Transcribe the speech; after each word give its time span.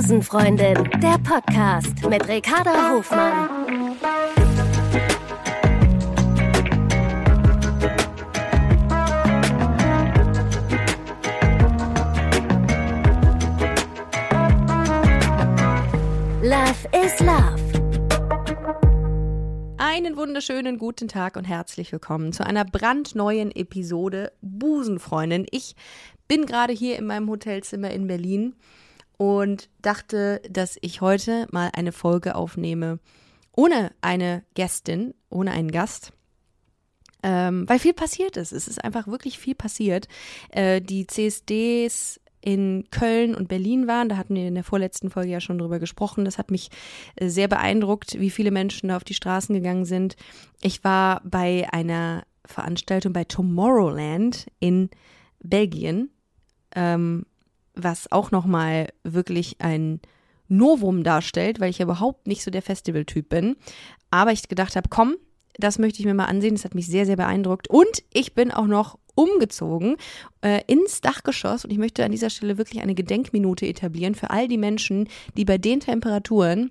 Busenfreundin, 0.00 0.88
der 1.02 1.18
Podcast 1.18 2.08
mit 2.08 2.26
Ricarda 2.26 2.94
Hofmann. 2.94 3.98
Love 16.42 16.88
is 17.04 17.20
Love. 17.20 17.60
Einen 19.76 20.16
wunderschönen 20.16 20.78
guten 20.78 21.08
Tag 21.08 21.36
und 21.36 21.44
herzlich 21.44 21.92
willkommen 21.92 22.32
zu 22.32 22.46
einer 22.46 22.64
brandneuen 22.64 23.54
Episode 23.54 24.32
Busenfreundin. 24.40 25.46
Ich 25.50 25.76
bin 26.26 26.46
gerade 26.46 26.72
hier 26.72 26.96
in 26.96 27.04
meinem 27.04 27.28
Hotelzimmer 27.28 27.90
in 27.90 28.06
Berlin 28.06 28.54
und 29.20 29.68
dachte, 29.82 30.40
dass 30.48 30.78
ich 30.80 31.02
heute 31.02 31.46
mal 31.50 31.68
eine 31.74 31.92
Folge 31.92 32.36
aufnehme 32.36 33.00
ohne 33.54 33.92
eine 34.00 34.44
Gästin, 34.54 35.12
ohne 35.28 35.50
einen 35.50 35.70
Gast. 35.70 36.14
Ähm, 37.22 37.68
weil 37.68 37.78
viel 37.78 37.92
passiert 37.92 38.38
ist. 38.38 38.52
Es 38.52 38.66
ist 38.66 38.82
einfach 38.82 39.08
wirklich 39.08 39.38
viel 39.38 39.54
passiert. 39.54 40.08
Äh, 40.48 40.80
die 40.80 41.06
CSDs 41.06 42.18
in 42.40 42.84
Köln 42.90 43.34
und 43.34 43.48
Berlin 43.48 43.86
waren. 43.86 44.08
Da 44.08 44.16
hatten 44.16 44.36
wir 44.36 44.48
in 44.48 44.54
der 44.54 44.64
vorletzten 44.64 45.10
Folge 45.10 45.32
ja 45.32 45.40
schon 45.42 45.58
drüber 45.58 45.80
gesprochen. 45.80 46.24
Das 46.24 46.38
hat 46.38 46.50
mich 46.50 46.70
äh, 47.16 47.28
sehr 47.28 47.48
beeindruckt, 47.48 48.18
wie 48.18 48.30
viele 48.30 48.50
Menschen 48.50 48.88
da 48.88 48.96
auf 48.96 49.04
die 49.04 49.12
Straßen 49.12 49.54
gegangen 49.54 49.84
sind. 49.84 50.16
Ich 50.62 50.82
war 50.82 51.20
bei 51.26 51.68
einer 51.70 52.22
Veranstaltung 52.46 53.12
bei 53.12 53.24
Tomorrowland 53.24 54.46
in 54.60 54.88
Belgien, 55.42 56.08
ähm, 56.74 57.26
was 57.74 58.10
auch 58.10 58.30
nochmal 58.30 58.88
wirklich 59.04 59.56
ein 59.60 60.00
Novum 60.48 61.04
darstellt, 61.04 61.60
weil 61.60 61.70
ich 61.70 61.78
ja 61.78 61.84
überhaupt 61.84 62.26
nicht 62.26 62.42
so 62.42 62.50
der 62.50 62.62
Festivaltyp 62.62 63.28
bin. 63.28 63.56
Aber 64.10 64.32
ich 64.32 64.48
gedacht 64.48 64.76
habe, 64.76 64.88
komm, 64.88 65.16
das 65.56 65.78
möchte 65.78 66.00
ich 66.00 66.06
mir 66.06 66.14
mal 66.14 66.26
ansehen. 66.26 66.54
Das 66.54 66.64
hat 66.64 66.74
mich 66.74 66.86
sehr, 66.86 67.06
sehr 67.06 67.16
beeindruckt. 67.16 67.68
Und 67.68 68.02
ich 68.12 68.34
bin 68.34 68.50
auch 68.50 68.66
noch 68.66 68.98
umgezogen 69.14 69.96
äh, 70.40 70.62
ins 70.66 71.00
Dachgeschoss 71.00 71.64
und 71.64 71.70
ich 71.70 71.78
möchte 71.78 72.04
an 72.04 72.12
dieser 72.12 72.30
Stelle 72.30 72.58
wirklich 72.58 72.82
eine 72.82 72.94
Gedenkminute 72.94 73.66
etablieren 73.66 74.14
für 74.14 74.30
all 74.30 74.48
die 74.48 74.56
Menschen, 74.56 75.08
die 75.36 75.44
bei 75.44 75.58
den 75.58 75.80
Temperaturen 75.80 76.70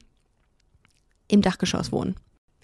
im 1.27 1.41
Dachgeschoss 1.41 1.91
wohnen. 1.91 2.15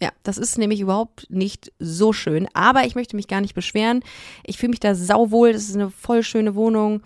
Ja, 0.02 0.12
das 0.24 0.38
ist 0.38 0.58
nämlich 0.58 0.82
überhaupt 0.82 1.28
nicht 1.30 1.72
so 1.80 2.12
schön, 2.12 2.48
aber 2.54 2.86
ich 2.86 2.96
möchte 2.96 3.16
mich 3.16 3.28
gar 3.28 3.42
nicht 3.42 3.54
beschweren. 3.54 4.04
Ich 4.46 4.58
fühle 4.58 4.72
mich 4.72 4.82
da 4.82 4.96
sauwohl, 4.96 5.54
das 5.54 5.70
ist 5.70 5.76
eine 5.76 5.90
voll 5.90 6.24
schöne 6.24 6.56
Wohnung 6.56 7.02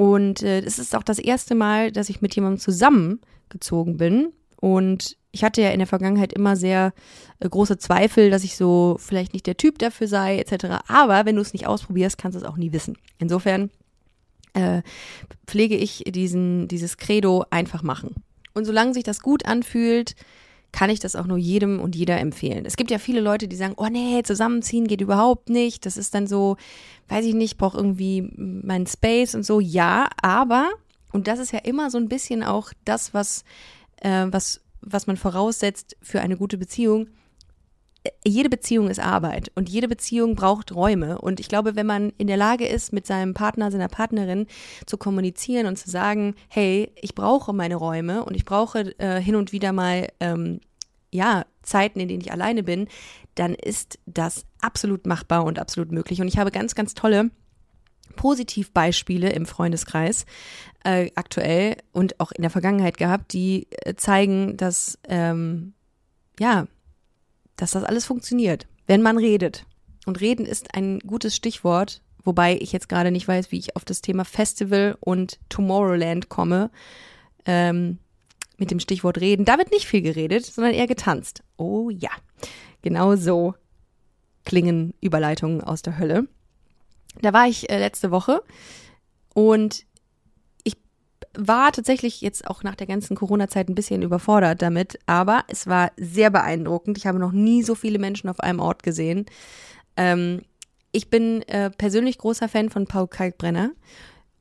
und 0.00 0.42
äh, 0.42 0.60
es 0.60 0.78
ist 0.78 0.96
auch 0.96 1.02
das 1.02 1.18
erste 1.18 1.54
Mal, 1.54 1.92
dass 1.92 2.08
ich 2.08 2.22
mit 2.22 2.34
jemandem 2.34 2.58
zusammengezogen 2.58 3.98
bin 3.98 4.32
und 4.56 5.18
ich 5.30 5.44
hatte 5.44 5.60
ja 5.60 5.72
in 5.72 5.78
der 5.78 5.86
Vergangenheit 5.86 6.32
immer 6.32 6.56
sehr 6.56 6.94
äh, 7.38 7.46
große 7.46 7.76
Zweifel, 7.76 8.30
dass 8.30 8.42
ich 8.42 8.56
so 8.56 8.96
vielleicht 8.98 9.34
nicht 9.34 9.46
der 9.46 9.58
Typ 9.58 9.78
dafür 9.78 10.08
sei, 10.08 10.38
etc. 10.38 10.86
Aber 10.88 11.26
wenn 11.26 11.36
du 11.36 11.42
es 11.42 11.52
nicht 11.52 11.66
ausprobierst, 11.66 12.16
kannst 12.16 12.34
du 12.34 12.40
es 12.40 12.48
auch 12.48 12.56
nie 12.56 12.72
wissen. 12.72 12.96
Insofern 13.18 13.68
äh, 14.54 14.80
pflege 15.46 15.76
ich 15.76 16.04
diesen, 16.06 16.66
dieses 16.66 16.96
Credo 16.96 17.44
einfach 17.50 17.82
machen. 17.82 18.14
Und 18.54 18.64
solange 18.64 18.94
sich 18.94 19.04
das 19.04 19.20
gut 19.20 19.44
anfühlt, 19.44 20.14
kann 20.72 20.90
ich 20.90 21.00
das 21.00 21.16
auch 21.16 21.26
nur 21.26 21.38
jedem 21.38 21.80
und 21.80 21.96
jeder 21.96 22.18
empfehlen. 22.18 22.64
Es 22.64 22.76
gibt 22.76 22.90
ja 22.90 22.98
viele 22.98 23.20
Leute, 23.20 23.48
die 23.48 23.56
sagen, 23.56 23.74
oh 23.76 23.88
nee, 23.90 24.22
zusammenziehen 24.22 24.86
geht 24.86 25.00
überhaupt 25.00 25.50
nicht. 25.50 25.86
Das 25.86 25.96
ist 25.96 26.14
dann 26.14 26.26
so, 26.26 26.56
weiß 27.08 27.24
ich 27.24 27.34
nicht, 27.34 27.58
brauche 27.58 27.76
irgendwie 27.76 28.30
meinen 28.36 28.86
Space 28.86 29.34
und 29.34 29.44
so. 29.44 29.60
Ja, 29.60 30.08
aber, 30.22 30.70
und 31.12 31.26
das 31.26 31.38
ist 31.38 31.52
ja 31.52 31.60
immer 31.60 31.90
so 31.90 31.98
ein 31.98 32.08
bisschen 32.08 32.42
auch 32.42 32.72
das, 32.84 33.14
was, 33.14 33.44
äh, 34.00 34.26
was 34.30 34.60
was 34.82 35.06
man 35.06 35.16
voraussetzt 35.16 35.96
für 36.02 36.20
eine 36.20 36.36
gute 36.36 36.58
Beziehung, 36.58 37.08
jede 38.24 38.48
Beziehung 38.48 38.88
ist 38.88 39.00
Arbeit 39.00 39.50
und 39.54 39.68
jede 39.68 39.88
Beziehung 39.88 40.34
braucht 40.34 40.74
Räume. 40.74 41.18
Und 41.18 41.40
ich 41.40 41.48
glaube, 41.48 41.76
wenn 41.76 41.86
man 41.86 42.12
in 42.16 42.26
der 42.26 42.36
Lage 42.36 42.66
ist, 42.66 42.92
mit 42.92 43.06
seinem 43.06 43.34
Partner, 43.34 43.70
seiner 43.70 43.88
Partnerin 43.88 44.46
zu 44.86 44.96
kommunizieren 44.96 45.66
und 45.66 45.76
zu 45.76 45.90
sagen, 45.90 46.34
hey, 46.48 46.92
ich 47.00 47.14
brauche 47.14 47.52
meine 47.52 47.76
Räume 47.76 48.24
und 48.24 48.34
ich 48.34 48.44
brauche 48.44 48.98
äh, 48.98 49.20
hin 49.20 49.36
und 49.36 49.52
wieder 49.52 49.72
mal, 49.72 50.08
ähm, 50.20 50.60
ja, 51.12 51.44
Zeiten, 51.62 52.00
in 52.00 52.08
denen 52.08 52.22
ich 52.22 52.32
alleine 52.32 52.62
bin, 52.62 52.88
dann 53.34 53.54
ist 53.54 53.98
das 54.06 54.46
absolut 54.60 55.06
machbar 55.06 55.44
und 55.44 55.58
absolut 55.58 55.92
möglich. 55.92 56.20
Und 56.20 56.28
ich 56.28 56.38
habe 56.38 56.50
ganz, 56.50 56.74
ganz 56.74 56.94
tolle 56.94 57.30
Positivbeispiele 58.16 59.30
im 59.30 59.46
Freundeskreis 59.46 60.24
äh, 60.84 61.10
aktuell 61.14 61.76
und 61.92 62.18
auch 62.18 62.32
in 62.32 62.42
der 62.42 62.50
Vergangenheit 62.50 62.96
gehabt, 62.96 63.32
die 63.32 63.68
äh, 63.84 63.94
zeigen, 63.94 64.56
dass 64.56 64.98
ähm, 65.08 65.74
ja, 66.38 66.66
dass 67.60 67.72
das 67.72 67.84
alles 67.84 68.06
funktioniert, 68.06 68.66
wenn 68.86 69.02
man 69.02 69.18
redet. 69.18 69.66
Und 70.06 70.20
reden 70.20 70.46
ist 70.46 70.74
ein 70.74 70.98
gutes 71.00 71.36
Stichwort, 71.36 72.02
wobei 72.24 72.56
ich 72.56 72.72
jetzt 72.72 72.88
gerade 72.88 73.10
nicht 73.10 73.28
weiß, 73.28 73.52
wie 73.52 73.58
ich 73.58 73.76
auf 73.76 73.84
das 73.84 74.00
Thema 74.00 74.24
Festival 74.24 74.96
und 75.00 75.38
Tomorrowland 75.48 76.28
komme. 76.28 76.70
Ähm, 77.44 77.98
mit 78.60 78.70
dem 78.70 78.78
Stichwort 78.78 79.18
reden. 79.18 79.46
Da 79.46 79.58
wird 79.58 79.72
nicht 79.72 79.86
viel 79.86 80.02
geredet, 80.02 80.44
sondern 80.44 80.74
eher 80.74 80.86
getanzt. 80.86 81.42
Oh 81.56 81.88
ja, 81.90 82.10
genau 82.82 83.16
so 83.16 83.54
klingen 84.44 84.94
Überleitungen 85.00 85.62
aus 85.62 85.82
der 85.82 85.98
Hölle. 85.98 86.28
Da 87.22 87.32
war 87.32 87.48
ich 87.48 87.70
äh, 87.70 87.78
letzte 87.78 88.10
Woche 88.10 88.42
und 89.34 89.86
war 91.34 91.72
tatsächlich 91.72 92.20
jetzt 92.20 92.46
auch 92.46 92.62
nach 92.62 92.74
der 92.74 92.86
ganzen 92.86 93.16
Corona-Zeit 93.16 93.68
ein 93.68 93.74
bisschen 93.74 94.02
überfordert 94.02 94.62
damit, 94.62 94.98
aber 95.06 95.44
es 95.48 95.66
war 95.66 95.92
sehr 95.96 96.30
beeindruckend. 96.30 96.98
Ich 96.98 97.06
habe 97.06 97.18
noch 97.18 97.32
nie 97.32 97.62
so 97.62 97.74
viele 97.74 97.98
Menschen 97.98 98.28
auf 98.28 98.40
einem 98.40 98.60
Ort 98.60 98.82
gesehen. 98.82 99.26
Ähm, 99.96 100.42
ich 100.92 101.08
bin 101.08 101.42
äh, 101.42 101.70
persönlich 101.70 102.18
großer 102.18 102.48
Fan 102.48 102.68
von 102.68 102.86
Paul 102.86 103.06
Kalkbrenner 103.06 103.70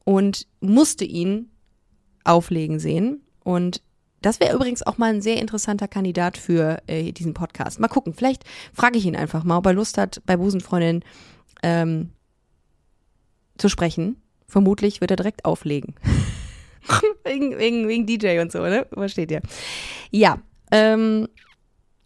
und 0.03 0.47
musste 0.61 1.05
ihn 1.05 1.51
auflegen 2.23 2.79
sehen. 2.79 3.21
Und 3.43 3.83
das 4.21 4.39
wäre 4.39 4.55
übrigens 4.55 4.81
auch 4.81 4.97
mal 4.97 5.13
ein 5.13 5.21
sehr 5.21 5.37
interessanter 5.37 5.87
Kandidat 5.87 6.37
für 6.37 6.81
äh, 6.87 7.11
diesen 7.11 7.33
Podcast. 7.33 7.79
Mal 7.79 7.87
gucken, 7.87 8.13
vielleicht 8.13 8.43
frage 8.73 8.97
ich 8.97 9.05
ihn 9.05 9.15
einfach 9.15 9.43
mal, 9.43 9.57
ob 9.57 9.65
er 9.67 9.73
Lust 9.73 9.97
hat, 9.97 10.21
bei 10.25 10.37
Busenfreundin 10.37 11.03
ähm, 11.61 12.09
zu 13.57 13.69
sprechen. 13.69 14.17
Vermutlich 14.47 15.01
wird 15.01 15.11
er 15.11 15.17
direkt 15.17 15.45
auflegen. 15.45 15.95
wegen, 17.23 17.57
wegen, 17.57 17.87
wegen 17.87 18.05
DJ 18.05 18.39
und 18.39 18.51
so, 18.51 18.61
ne? 18.61 18.87
Versteht 18.93 19.31
ihr? 19.31 19.41
Ja. 20.11 20.39
Ähm, 20.71 21.27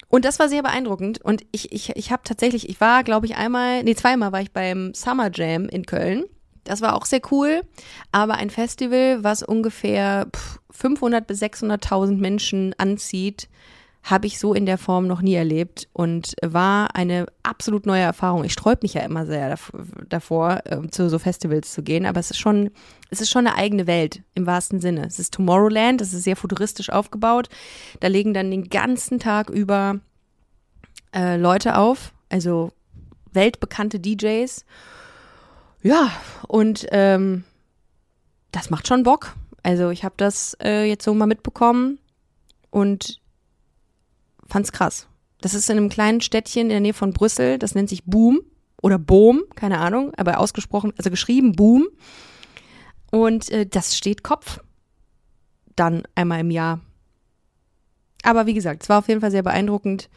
und 0.08 0.26
das 0.26 0.38
war 0.38 0.48
sehr 0.48 0.62
beeindruckend. 0.62 1.22
Und 1.22 1.44
ich, 1.52 1.72
ich, 1.72 1.96
ich 1.96 2.12
habe 2.12 2.22
tatsächlich, 2.24 2.70
ich 2.70 2.80
war, 2.80 3.04
glaube 3.04 3.26
ich, 3.26 3.36
einmal, 3.36 3.84
nee, 3.84 3.96
zweimal 3.96 4.32
war 4.32 4.42
ich 4.42 4.52
beim 4.52 4.94
Summer 4.94 5.32
Jam 5.34 5.68
in 5.68 5.86
Köln. 5.86 6.26
Das 6.64 6.82
war 6.82 6.96
auch 6.96 7.06
sehr 7.06 7.22
cool. 7.32 7.64
Aber 8.12 8.36
ein 8.36 8.50
Festival, 8.50 9.24
was 9.24 9.44
ungefähr 9.44 10.28
500 10.70 11.26
bis 11.26 11.42
600.000 11.42 12.18
Menschen 12.18 12.74
anzieht, 12.78 13.50
habe 14.04 14.28
ich 14.28 14.38
so 14.38 14.54
in 14.54 14.66
der 14.66 14.78
Form 14.78 15.08
noch 15.08 15.22
nie 15.22 15.34
erlebt 15.34 15.88
und 15.94 16.36
war 16.42 16.94
eine 16.94 17.26
absolut 17.42 17.86
neue 17.86 18.02
Erfahrung. 18.02 18.44
Ich 18.44 18.52
sträub 18.52 18.84
mich 18.84 18.96
ja 18.96 19.02
immer 19.02 19.26
sehr 19.26 19.58
davor, 20.10 20.62
äh, 20.66 20.88
zu 20.90 21.10
so 21.10 21.20
Festivals 21.20 21.72
zu 21.72 21.84
gehen, 21.84 22.06
aber 22.06 22.20
es 22.20 22.30
ist 22.30 22.38
schon, 22.38 22.72
es 23.10 23.22
ist 23.22 23.32
schon 23.32 23.48
eine 23.48 23.56
eigene 23.56 23.88
Welt 23.88 24.22
im 24.36 24.46
wahrsten 24.46 24.82
Sinne. 24.82 25.06
Es 25.06 25.20
ist 25.20 25.34
Tomorrowland, 25.34 26.02
das 26.02 26.12
ist 26.14 26.26
sehr 26.26 26.36
futuristisch 26.36 26.90
aufgebaut. 26.90 27.48
Da 28.02 28.08
legen 28.08 28.34
dann 28.34 28.52
den 28.52 28.70
ganzen 28.70 29.20
Tag 29.20 29.50
über 29.50 30.00
äh, 31.16 31.38
Leute 31.38 31.78
auf, 31.78 32.14
also 32.28 32.74
weltbekannte 33.32 34.02
DJs. 34.02 34.66
Ja, 35.82 36.12
und 36.50 36.88
ähm, 36.92 37.46
das 38.52 38.70
macht 38.70 38.88
schon 38.88 39.04
Bock. 39.04 39.34
Also 39.64 39.92
ich 39.92 40.04
habe 40.04 40.16
das 40.18 40.58
äh, 40.62 40.84
jetzt 40.84 41.06
so 41.06 41.14
mal 41.14 41.26
mitbekommen 41.26 42.00
und 42.70 43.23
fand's 44.54 44.72
krass. 44.72 45.08
Das 45.42 45.56
ist 45.56 45.70
in 45.70 45.78
einem 45.78 45.90
kleinen 45.90 46.22
Städtchen 46.22 46.64
in 46.64 46.70
der 46.70 46.80
Nähe 46.80 46.94
von 46.94 47.12
Brüssel, 47.12 47.58
das 47.58 47.76
nennt 47.76 47.90
sich 47.90 48.06
Boom 48.06 48.42
oder 48.82 49.00
Boom, 49.00 49.44
keine 49.56 49.80
Ahnung, 49.80 50.14
aber 50.16 50.40
ausgesprochen, 50.40 50.94
also 50.98 51.10
geschrieben 51.10 51.54
Boom. 51.54 51.88
Und 53.12 53.50
äh, 53.50 53.66
das 53.66 53.98
steht 53.98 54.24
Kopf. 54.24 54.60
Dann 55.76 56.04
einmal 56.14 56.42
im 56.42 56.52
Jahr. 56.52 56.82
Aber 58.22 58.46
wie 58.46 58.54
gesagt, 58.54 58.84
es 58.84 58.90
war 58.90 59.00
auf 59.00 59.08
jeden 59.08 59.22
Fall 59.22 59.32
sehr 59.32 59.42
beeindruckend. 59.44 60.10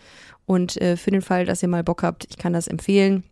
Und 0.44 0.80
äh, 0.80 0.96
für 0.96 1.10
den 1.10 1.22
Fall, 1.22 1.46
dass 1.46 1.62
ihr 1.62 1.68
mal 1.68 1.82
Bock 1.82 2.02
habt, 2.02 2.26
ich 2.28 2.36
kann 2.36 2.52
das 2.52 2.68
empfehlen 2.68 3.24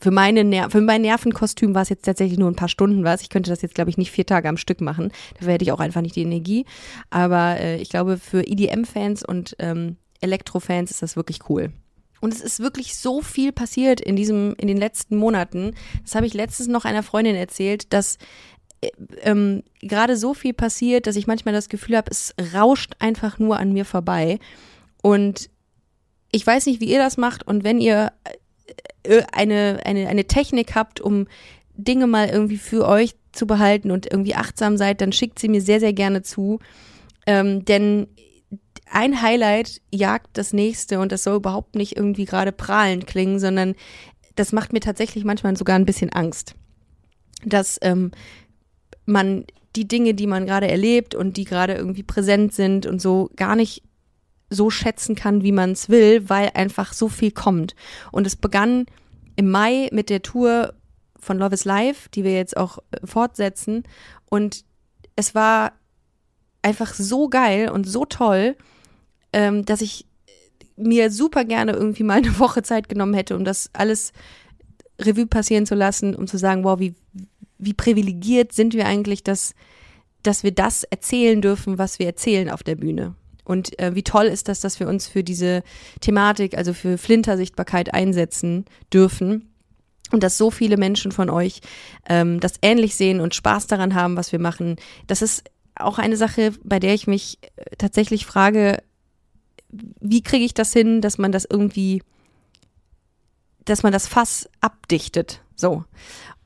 für, 0.00 0.10
meine 0.10 0.44
Ner 0.44 0.70
für 0.70 0.80
mein 0.80 1.02
Nervenkostüm 1.02 1.74
war 1.74 1.82
es 1.82 1.88
jetzt 1.88 2.04
tatsächlich 2.04 2.38
nur 2.38 2.50
ein 2.50 2.56
paar 2.56 2.68
Stunden 2.68 3.04
was. 3.04 3.22
Ich 3.22 3.28
könnte 3.28 3.50
das 3.50 3.62
jetzt, 3.62 3.74
glaube 3.74 3.90
ich, 3.90 3.98
nicht 3.98 4.10
vier 4.10 4.26
Tage 4.26 4.48
am 4.48 4.56
Stück 4.56 4.80
machen. 4.80 5.12
Dafür 5.34 5.52
hätte 5.52 5.64
ich 5.64 5.72
auch 5.72 5.80
einfach 5.80 6.00
nicht 6.00 6.16
die 6.16 6.22
Energie. 6.22 6.64
Aber 7.10 7.58
äh, 7.58 7.76
ich 7.76 7.90
glaube, 7.90 8.16
für 8.16 8.46
EDM-Fans 8.46 9.24
und 9.24 9.56
ähm, 9.58 9.96
Elektro-Fans 10.20 10.90
ist 10.90 11.02
das 11.02 11.16
wirklich 11.16 11.48
cool. 11.48 11.72
Und 12.20 12.34
es 12.34 12.40
ist 12.40 12.60
wirklich 12.60 12.96
so 12.96 13.22
viel 13.22 13.52
passiert 13.52 14.00
in 14.00 14.16
diesem, 14.16 14.54
in 14.58 14.68
den 14.68 14.76
letzten 14.76 15.16
Monaten. 15.16 15.74
Das 16.02 16.14
habe 16.14 16.26
ich 16.26 16.34
letztens 16.34 16.68
noch 16.68 16.84
einer 16.84 17.02
Freundin 17.02 17.34
erzählt, 17.34 17.92
dass 17.92 18.18
ähm, 19.22 19.62
gerade 19.80 20.16
so 20.16 20.34
viel 20.34 20.54
passiert, 20.54 21.06
dass 21.06 21.16
ich 21.16 21.26
manchmal 21.26 21.54
das 21.54 21.68
Gefühl 21.68 21.96
habe, 21.96 22.10
es 22.10 22.34
rauscht 22.54 22.94
einfach 22.98 23.38
nur 23.38 23.58
an 23.58 23.72
mir 23.72 23.84
vorbei. 23.84 24.38
Und 25.02 25.50
ich 26.32 26.46
weiß 26.46 26.66
nicht, 26.66 26.80
wie 26.80 26.90
ihr 26.90 26.98
das 26.98 27.16
macht. 27.16 27.46
Und 27.46 27.64
wenn 27.64 27.80
ihr 27.80 28.12
äh, 28.24 28.36
eine, 29.32 29.80
eine, 29.84 30.08
eine 30.08 30.24
Technik 30.26 30.74
habt, 30.74 31.00
um 31.00 31.26
Dinge 31.74 32.06
mal 32.06 32.28
irgendwie 32.28 32.58
für 32.58 32.86
euch 32.86 33.14
zu 33.32 33.46
behalten 33.46 33.90
und 33.90 34.10
irgendwie 34.10 34.34
achtsam 34.34 34.76
seid, 34.76 35.00
dann 35.00 35.12
schickt 35.12 35.38
sie 35.38 35.48
mir 35.48 35.62
sehr, 35.62 35.80
sehr 35.80 35.92
gerne 35.92 36.22
zu. 36.22 36.58
Ähm, 37.26 37.64
denn 37.64 38.08
ein 38.90 39.22
Highlight 39.22 39.80
jagt 39.92 40.30
das 40.32 40.52
nächste 40.52 40.98
und 40.98 41.12
das 41.12 41.22
soll 41.22 41.36
überhaupt 41.36 41.76
nicht 41.76 41.96
irgendwie 41.96 42.24
gerade 42.24 42.52
prahlend 42.52 43.06
klingen, 43.06 43.38
sondern 43.38 43.74
das 44.34 44.52
macht 44.52 44.72
mir 44.72 44.80
tatsächlich 44.80 45.24
manchmal 45.24 45.56
sogar 45.56 45.76
ein 45.76 45.86
bisschen 45.86 46.10
Angst. 46.10 46.54
Dass 47.44 47.78
ähm, 47.82 48.10
man 49.06 49.44
die 49.76 49.86
Dinge, 49.86 50.14
die 50.14 50.26
man 50.26 50.46
gerade 50.46 50.68
erlebt 50.68 51.14
und 51.14 51.36
die 51.36 51.44
gerade 51.44 51.74
irgendwie 51.74 52.02
präsent 52.02 52.52
sind 52.52 52.86
und 52.86 53.00
so 53.00 53.30
gar 53.36 53.54
nicht 53.54 53.82
so 54.50 54.68
schätzen 54.68 55.14
kann, 55.14 55.42
wie 55.42 55.52
man 55.52 55.70
es 55.72 55.88
will, 55.88 56.28
weil 56.28 56.50
einfach 56.54 56.92
so 56.92 57.08
viel 57.08 57.30
kommt. 57.30 57.74
Und 58.10 58.26
es 58.26 58.36
begann 58.36 58.86
im 59.36 59.50
Mai 59.50 59.88
mit 59.92 60.10
der 60.10 60.22
Tour 60.22 60.74
von 61.18 61.38
Love 61.38 61.54
is 61.54 61.64
Life, 61.64 62.08
die 62.10 62.24
wir 62.24 62.34
jetzt 62.34 62.56
auch 62.56 62.78
äh, 62.90 63.06
fortsetzen. 63.06 63.84
Und 64.28 64.64
es 65.16 65.34
war 65.34 65.72
einfach 66.62 66.94
so 66.94 67.28
geil 67.28 67.70
und 67.70 67.84
so 67.88 68.04
toll, 68.04 68.56
ähm, 69.32 69.64
dass 69.64 69.80
ich 69.80 70.06
mir 70.76 71.10
super 71.10 71.44
gerne 71.44 71.72
irgendwie 71.72 72.02
mal 72.02 72.18
eine 72.18 72.38
Woche 72.38 72.62
Zeit 72.62 72.88
genommen 72.88 73.14
hätte, 73.14 73.36
um 73.36 73.44
das 73.44 73.70
alles 73.72 74.12
Revue 74.98 75.26
passieren 75.26 75.66
zu 75.66 75.74
lassen, 75.74 76.14
um 76.14 76.26
zu 76.26 76.38
sagen, 76.38 76.64
wow, 76.64 76.78
wie, 76.78 76.94
wie 77.58 77.74
privilegiert 77.74 78.52
sind 78.52 78.74
wir 78.74 78.86
eigentlich, 78.86 79.22
dass, 79.22 79.54
dass 80.22 80.42
wir 80.42 80.52
das 80.52 80.84
erzählen 80.84 81.40
dürfen, 81.40 81.78
was 81.78 81.98
wir 81.98 82.06
erzählen 82.06 82.50
auf 82.50 82.62
der 82.62 82.76
Bühne. 82.76 83.14
Und 83.50 83.76
äh, 83.80 83.96
wie 83.96 84.04
toll 84.04 84.26
ist 84.26 84.46
das, 84.46 84.60
dass 84.60 84.78
wir 84.78 84.86
uns 84.86 85.08
für 85.08 85.24
diese 85.24 85.64
Thematik, 86.00 86.56
also 86.56 86.72
für 86.72 86.98
Flintersichtbarkeit 86.98 87.92
einsetzen 87.92 88.64
dürfen. 88.92 89.50
Und 90.12 90.22
dass 90.22 90.38
so 90.38 90.52
viele 90.52 90.76
Menschen 90.76 91.10
von 91.10 91.28
euch 91.28 91.60
ähm, 92.08 92.38
das 92.38 92.54
ähnlich 92.62 92.94
sehen 92.94 93.20
und 93.20 93.34
Spaß 93.34 93.66
daran 93.66 93.96
haben, 93.96 94.16
was 94.16 94.30
wir 94.30 94.38
machen. 94.38 94.76
Das 95.08 95.20
ist 95.20 95.42
auch 95.74 95.98
eine 95.98 96.16
Sache, 96.16 96.52
bei 96.62 96.78
der 96.78 96.94
ich 96.94 97.08
mich 97.08 97.38
äh, 97.56 97.76
tatsächlich 97.76 98.24
frage, 98.24 98.82
wie 99.68 100.22
kriege 100.22 100.44
ich 100.44 100.54
das 100.54 100.72
hin, 100.72 101.00
dass 101.00 101.18
man 101.18 101.32
das 101.32 101.44
irgendwie, 101.44 102.02
dass 103.64 103.82
man 103.82 103.92
das 103.92 104.06
Fass 104.06 104.48
abdichtet. 104.60 105.42
So. 105.56 105.84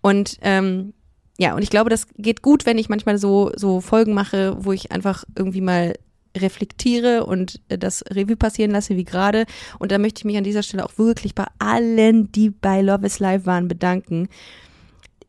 Und 0.00 0.38
ähm, 0.40 0.94
ja, 1.38 1.54
und 1.54 1.62
ich 1.62 1.70
glaube, 1.70 1.90
das 1.90 2.06
geht 2.16 2.40
gut, 2.40 2.64
wenn 2.64 2.78
ich 2.78 2.88
manchmal 2.88 3.18
so, 3.18 3.52
so 3.56 3.82
Folgen 3.82 4.14
mache, 4.14 4.56
wo 4.64 4.72
ich 4.72 4.90
einfach 4.90 5.24
irgendwie 5.36 5.60
mal 5.60 5.94
reflektiere 6.36 7.26
und 7.26 7.60
äh, 7.68 7.78
das 7.78 8.04
Revue 8.10 8.36
passieren 8.36 8.70
lasse, 8.70 8.96
wie 8.96 9.04
gerade. 9.04 9.46
Und 9.78 9.92
da 9.92 9.98
möchte 9.98 10.20
ich 10.20 10.24
mich 10.24 10.36
an 10.36 10.44
dieser 10.44 10.62
Stelle 10.62 10.84
auch 10.84 10.98
wirklich 10.98 11.34
bei 11.34 11.46
allen, 11.58 12.30
die 12.32 12.50
bei 12.50 12.80
Love 12.80 13.06
is 13.06 13.18
Live 13.18 13.46
waren, 13.46 13.68
bedanken. 13.68 14.28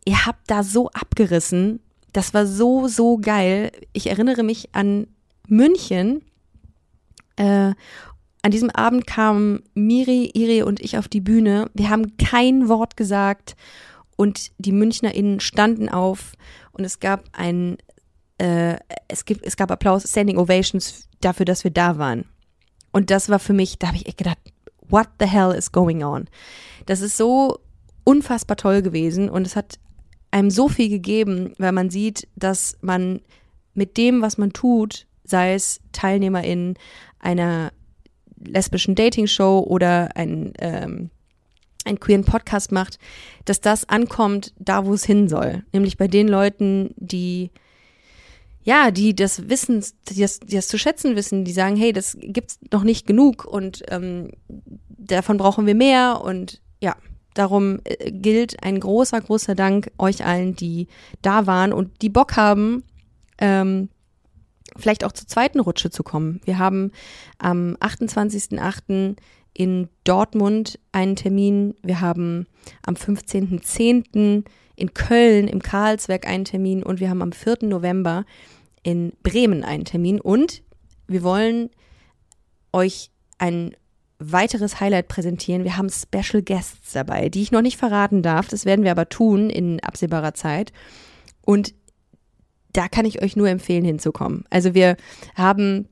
Ihr 0.05 0.25
habt 0.25 0.49
da 0.49 0.63
so 0.63 0.89
abgerissen. 0.89 1.79
Das 2.13 2.33
war 2.33 2.45
so, 2.45 2.87
so 2.87 3.17
geil. 3.17 3.71
Ich 3.93 4.07
erinnere 4.07 4.43
mich 4.43 4.69
an 4.73 5.07
München. 5.47 6.21
Äh, 7.35 7.73
an 8.41 8.51
diesem 8.51 8.69
Abend 8.69 9.07
kamen 9.07 9.63
Miri, 9.73 10.29
Iri 10.33 10.61
und 10.61 10.79
ich 10.79 10.97
auf 10.97 11.07
die 11.07 11.21
Bühne. 11.21 11.69
Wir 11.73 11.89
haben 11.89 12.15
kein 12.17 12.69
Wort 12.69 12.95
gesagt 12.95 13.55
und 14.15 14.51
die 14.59 14.71
MünchnerInnen 14.71 15.39
standen 15.39 15.89
auf 15.89 16.33
und 16.71 16.83
es 16.83 16.99
gab 16.99 17.23
ein 17.33 17.77
äh, 18.37 18.77
es, 19.07 19.25
gibt, 19.25 19.45
es 19.45 19.57
gab 19.57 19.71
Applaus, 19.71 20.09
Standing 20.09 20.37
Ovations 20.37 21.07
dafür, 21.21 21.45
dass 21.45 21.63
wir 21.63 21.71
da 21.71 21.97
waren. 21.97 22.25
Und 22.91 23.11
das 23.11 23.29
war 23.29 23.39
für 23.39 23.53
mich, 23.53 23.77
da 23.79 23.87
habe 23.87 23.97
ich 23.97 24.07
echt 24.07 24.17
gedacht, 24.17 24.37
what 24.89 25.07
the 25.19 25.25
hell 25.25 25.51
is 25.51 25.71
going 25.71 26.03
on? 26.03 26.27
Das 26.85 27.01
ist 27.01 27.17
so 27.17 27.59
unfassbar 28.03 28.57
toll 28.57 28.81
gewesen 28.81 29.29
und 29.29 29.45
es 29.45 29.55
hat 29.55 29.79
einem 30.31 30.51
so 30.51 30.67
viel 30.69 30.89
gegeben, 30.89 31.53
weil 31.57 31.71
man 31.71 31.89
sieht, 31.89 32.27
dass 32.35 32.77
man 32.81 33.21
mit 33.73 33.97
dem, 33.97 34.21
was 34.21 34.37
man 34.37 34.53
tut, 34.53 35.07
sei 35.23 35.53
es 35.53 35.81
TeilnehmerInnen 35.91 36.75
einer 37.19 37.71
lesbischen 38.37 38.95
Dating-Show 38.95 39.65
oder 39.67 40.15
ein, 40.15 40.53
ähm, 40.59 41.09
einen 41.85 41.99
queeren 41.99 42.25
Podcast 42.25 42.71
macht, 42.71 42.99
dass 43.45 43.61
das 43.61 43.87
ankommt, 43.89 44.53
da 44.59 44.85
wo 44.85 44.93
es 44.93 45.05
hin 45.05 45.27
soll. 45.27 45.63
Nämlich 45.71 45.97
bei 45.97 46.07
den 46.07 46.27
Leuten, 46.27 46.93
die 46.97 47.51
ja, 48.65 48.89
die 48.89 49.15
das 49.15 49.47
wissen, 49.47 49.85
die 50.09 50.21
das, 50.21 50.39
die 50.39 50.55
das 50.55 50.67
zu 50.67 50.79
schätzen 50.79 51.15
wissen, 51.15 51.45
die 51.45 51.53
sagen, 51.53 51.75
hey, 51.75 51.93
das 51.93 52.17
gibt's 52.19 52.59
noch 52.71 52.83
nicht 52.83 53.05
genug 53.05 53.45
und 53.45 53.83
ähm, 53.89 54.31
davon 54.89 55.37
brauchen 55.37 55.67
wir 55.67 55.75
mehr 55.75 56.21
und 56.23 56.61
ja, 56.81 56.95
darum 57.35 57.79
äh, 57.83 58.11
gilt 58.11 58.63
ein 58.63 58.79
großer, 58.79 59.21
großer 59.21 59.53
Dank 59.53 59.91
euch 59.99 60.25
allen, 60.25 60.55
die 60.55 60.87
da 61.21 61.45
waren 61.45 61.73
und 61.73 62.01
die 62.01 62.09
Bock 62.09 62.37
haben, 62.37 62.83
ähm, 63.37 63.89
vielleicht 64.75 65.03
auch 65.03 65.11
zur 65.11 65.27
zweiten 65.27 65.59
Rutsche 65.59 65.91
zu 65.91 66.01
kommen. 66.01 66.41
Wir 66.43 66.57
haben 66.57 66.91
am 67.37 67.77
28.08. 67.79 69.15
in 69.53 69.89
Dortmund 70.05 70.79
einen 70.91 71.15
Termin. 71.15 71.75
Wir 71.83 72.01
haben 72.01 72.47
am 72.83 72.95
15.10. 72.95 74.43
in 74.75 74.93
Köln 74.93 75.47
im 75.47 75.61
Karlswerk 75.61 76.27
einen 76.27 76.45
Termin 76.45 76.83
und 76.83 76.99
wir 76.99 77.09
haben 77.09 77.21
am 77.21 77.31
4. 77.31 77.57
November 77.63 78.25
in 78.83 79.13
Bremen 79.23 79.63
einen 79.63 79.85
Termin 79.85 80.19
und 80.19 80.61
wir 81.07 81.23
wollen 81.23 81.69
euch 82.71 83.09
ein 83.37 83.75
weiteres 84.19 84.79
Highlight 84.79 85.07
präsentieren. 85.07 85.63
Wir 85.63 85.77
haben 85.77 85.89
Special 85.89 86.41
Guests 86.41 86.93
dabei, 86.93 87.29
die 87.29 87.41
ich 87.41 87.51
noch 87.51 87.61
nicht 87.61 87.77
verraten 87.77 88.21
darf. 88.21 88.47
Das 88.47 88.65
werden 88.65 88.83
wir 88.83 88.91
aber 88.91 89.09
tun 89.09 89.49
in 89.49 89.81
absehbarer 89.81 90.33
Zeit. 90.33 90.71
Und 91.45 91.73
da 92.73 92.87
kann 92.87 93.05
ich 93.05 93.21
euch 93.21 93.35
nur 93.35 93.49
empfehlen, 93.49 93.85
hinzukommen. 93.85 94.45
Also 94.49 94.73
wir 94.73 94.97
haben 95.35 95.87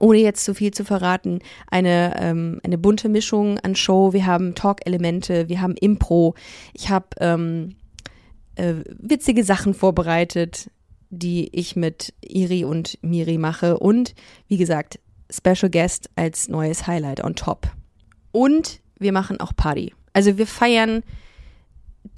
ohne 0.00 0.18
jetzt 0.18 0.44
zu 0.44 0.54
viel 0.54 0.72
zu 0.72 0.84
verraten, 0.84 1.38
eine, 1.70 2.16
ähm, 2.18 2.60
eine 2.64 2.78
bunte 2.78 3.08
Mischung 3.08 3.58
an 3.60 3.76
Show. 3.76 4.12
Wir 4.12 4.26
haben 4.26 4.54
Talk-Elemente, 4.54 5.48
wir 5.48 5.60
haben 5.60 5.76
Impro. 5.76 6.34
Ich 6.72 6.90
habe 6.90 7.06
ähm, 7.20 7.76
äh, 8.56 8.74
witzige 8.98 9.44
Sachen 9.44 9.74
vorbereitet 9.74 10.70
die 11.18 11.48
ich 11.52 11.76
mit 11.76 12.12
Iri 12.20 12.64
und 12.64 12.98
Miri 13.02 13.38
mache. 13.38 13.78
Und 13.78 14.14
wie 14.48 14.56
gesagt, 14.56 14.98
Special 15.30 15.70
Guest 15.70 16.10
als 16.16 16.48
neues 16.48 16.86
Highlight 16.86 17.22
on 17.22 17.34
top. 17.34 17.68
Und 18.32 18.80
wir 18.98 19.12
machen 19.12 19.40
auch 19.40 19.54
Party. 19.54 19.94
Also 20.12 20.38
wir 20.38 20.46
feiern 20.46 21.02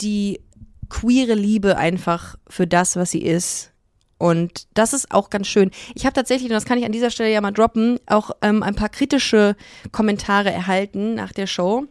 die 0.00 0.40
queere 0.88 1.34
Liebe 1.34 1.76
einfach 1.76 2.36
für 2.48 2.66
das, 2.66 2.96
was 2.96 3.10
sie 3.10 3.22
ist. 3.22 3.72
Und 4.18 4.66
das 4.74 4.92
ist 4.92 5.10
auch 5.12 5.30
ganz 5.30 5.46
schön. 5.46 5.70
Ich 5.94 6.06
habe 6.06 6.14
tatsächlich, 6.14 6.50
und 6.50 6.54
das 6.54 6.64
kann 6.64 6.78
ich 6.78 6.86
an 6.86 6.92
dieser 6.92 7.10
Stelle 7.10 7.32
ja 7.32 7.40
mal 7.40 7.52
droppen, 7.52 7.98
auch 8.06 8.30
ähm, 8.40 8.62
ein 8.62 8.74
paar 8.74 8.88
kritische 8.88 9.56
Kommentare 9.92 10.50
erhalten 10.50 11.14
nach 11.14 11.32
der 11.32 11.46
Show. 11.46 11.84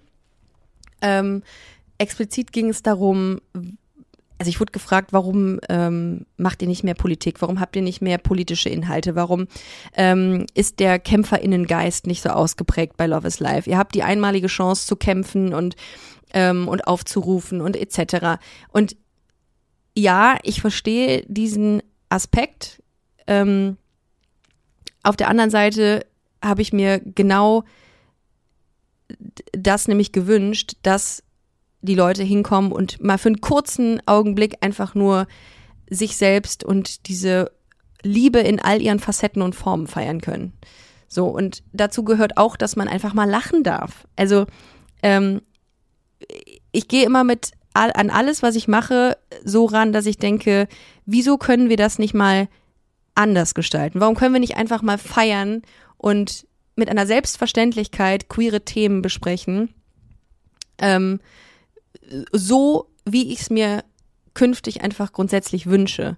Ähm, 1.02 1.44
explizit 1.98 2.52
ging 2.52 2.70
es 2.70 2.82
darum, 2.82 3.42
also 4.38 4.50
ich 4.50 4.60
wurde 4.60 4.72
gefragt, 4.72 5.14
warum 5.14 5.60
ähm, 5.70 6.26
macht 6.38 6.62
ihr 6.62 6.68
nicht 6.68 6.84
mehr 6.84 6.94
Politik? 6.94 7.42
Warum 7.42 7.60
habt 7.60 7.76
ihr 7.76 7.82
nicht 7.82 8.02
mehr 8.02 8.18
politische 8.18 8.70
Inhalte? 8.70 9.16
Warum 9.16 9.48
ähm, 9.96 10.46
ist 10.54 10.80
der 10.80 11.00
Kämpferinnengeist 11.00 12.06
nicht 12.06 12.22
so 12.22 12.30
ausgeprägt 12.30 12.98
bei 12.98 13.08
Love 13.08 13.28
is 13.28 13.40
Life? 13.40 13.70
Ihr 13.70 13.78
habt 13.78 13.96
die 13.96 14.04
einmalige 14.04 14.48
Chance 14.48 14.88
zu 14.88 14.96
kämpfen 14.96 15.54
und 15.54 15.76
ähm, 16.34 16.68
und 16.68 16.86
aufzurufen 16.86 17.62
und 17.62 17.78
etc. 17.78 18.42
Und 18.70 18.98
ja, 19.98 20.38
ich 20.44 20.62
verstehe 20.62 21.24
diesen 21.28 21.82
Aspekt. 22.10 22.84
Ähm, 23.28 23.78
auf 25.02 25.16
der 25.16 25.30
anderen 25.30 25.50
Seite 25.50 26.06
habe 26.44 26.62
ich 26.62 26.74
mir 26.74 27.00
genau 27.00 27.64
das 29.54 29.88
nämlich 29.88 30.12
gewünscht, 30.12 30.74
dass 30.84 31.24
die 31.86 31.96
Leute 31.96 32.24
hinkommen 32.24 32.72
und 32.72 33.04
mal 33.04 33.18
für 33.18 33.30
einen 33.30 33.42
kurzen 33.42 34.02
Augenblick 34.06 34.58
einfach 34.62 34.96
nur 34.96 35.28
sich 35.90 36.18
selbst 36.18 36.64
und 36.64 37.08
diese 37.08 37.52
Liebe 38.02 38.40
in 38.40 38.60
all 38.60 38.82
ihren 38.82 39.00
Facetten 39.00 39.42
und 39.42 39.56
Formen 39.56 39.88
feiern 39.88 40.22
können. 40.22 40.54
So, 41.08 41.28
und 41.28 41.64
dazu 41.74 42.04
gehört 42.04 42.38
auch, 42.38 42.56
dass 42.56 42.76
man 42.76 42.88
einfach 42.88 43.14
mal 43.14 43.30
lachen 43.30 43.64
darf. 43.64 44.08
Also, 44.16 44.46
ähm, 45.04 45.42
ich 46.72 46.88
gehe 46.88 47.06
immer 47.06 47.24
mit 47.24 47.52
all, 47.74 47.92
an 47.94 48.10
alles, 48.10 48.42
was 48.42 48.56
ich 48.56 48.68
mache, 48.68 49.18
so 49.44 49.66
ran, 49.66 49.94
dass 49.94 50.06
ich 50.06 50.18
denke, 50.18 50.68
wieso 51.06 51.38
können 51.38 51.70
wir 51.70 51.78
das 51.78 52.00
nicht 52.00 52.14
mal 52.14 52.48
anders 53.14 53.54
gestalten? 53.54 54.00
Warum 54.00 54.16
können 54.16 54.34
wir 54.34 54.40
nicht 54.40 54.58
einfach 54.58 54.82
mal 54.82 54.98
feiern 54.98 55.62
und 55.98 56.48
mit 56.76 56.90
einer 56.90 57.06
Selbstverständlichkeit 57.06 58.28
queere 58.30 58.62
Themen 58.62 59.02
besprechen? 59.02 59.74
Ähm, 60.78 61.20
so, 62.32 62.88
wie 63.06 63.32
ich 63.32 63.42
es 63.42 63.50
mir 63.50 63.84
künftig 64.34 64.82
einfach 64.82 65.14
grundsätzlich 65.14 65.68
wünsche. 65.68 66.18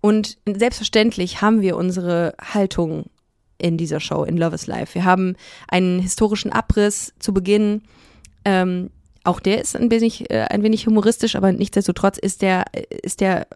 Und 0.00 0.38
selbstverständlich 0.46 1.40
haben 1.40 1.62
wir 1.62 1.76
unsere 1.76 2.34
Haltung 2.40 3.06
in 3.58 3.76
dieser 3.78 4.00
Show, 4.00 4.24
in 4.24 4.36
Love 4.36 4.54
is 4.54 4.66
Life. 4.66 4.94
Wir 4.94 5.04
haben 5.04 5.36
einen 5.68 6.00
historischen 6.00 6.52
Abriss 6.52 7.14
zu 7.18 7.32
Beginn. 7.32 7.82
Ähm, 8.44 8.90
auch 9.24 9.40
der 9.40 9.60
ist 9.60 9.74
ein 9.74 9.90
wenig, 9.90 10.30
äh, 10.30 10.46
ein 10.50 10.62
wenig 10.62 10.86
humoristisch, 10.86 11.34
aber 11.34 11.52
nichtsdestotrotz 11.52 12.18
ist 12.18 12.42
der, 12.42 12.64
ist 13.02 13.20
der 13.20 13.46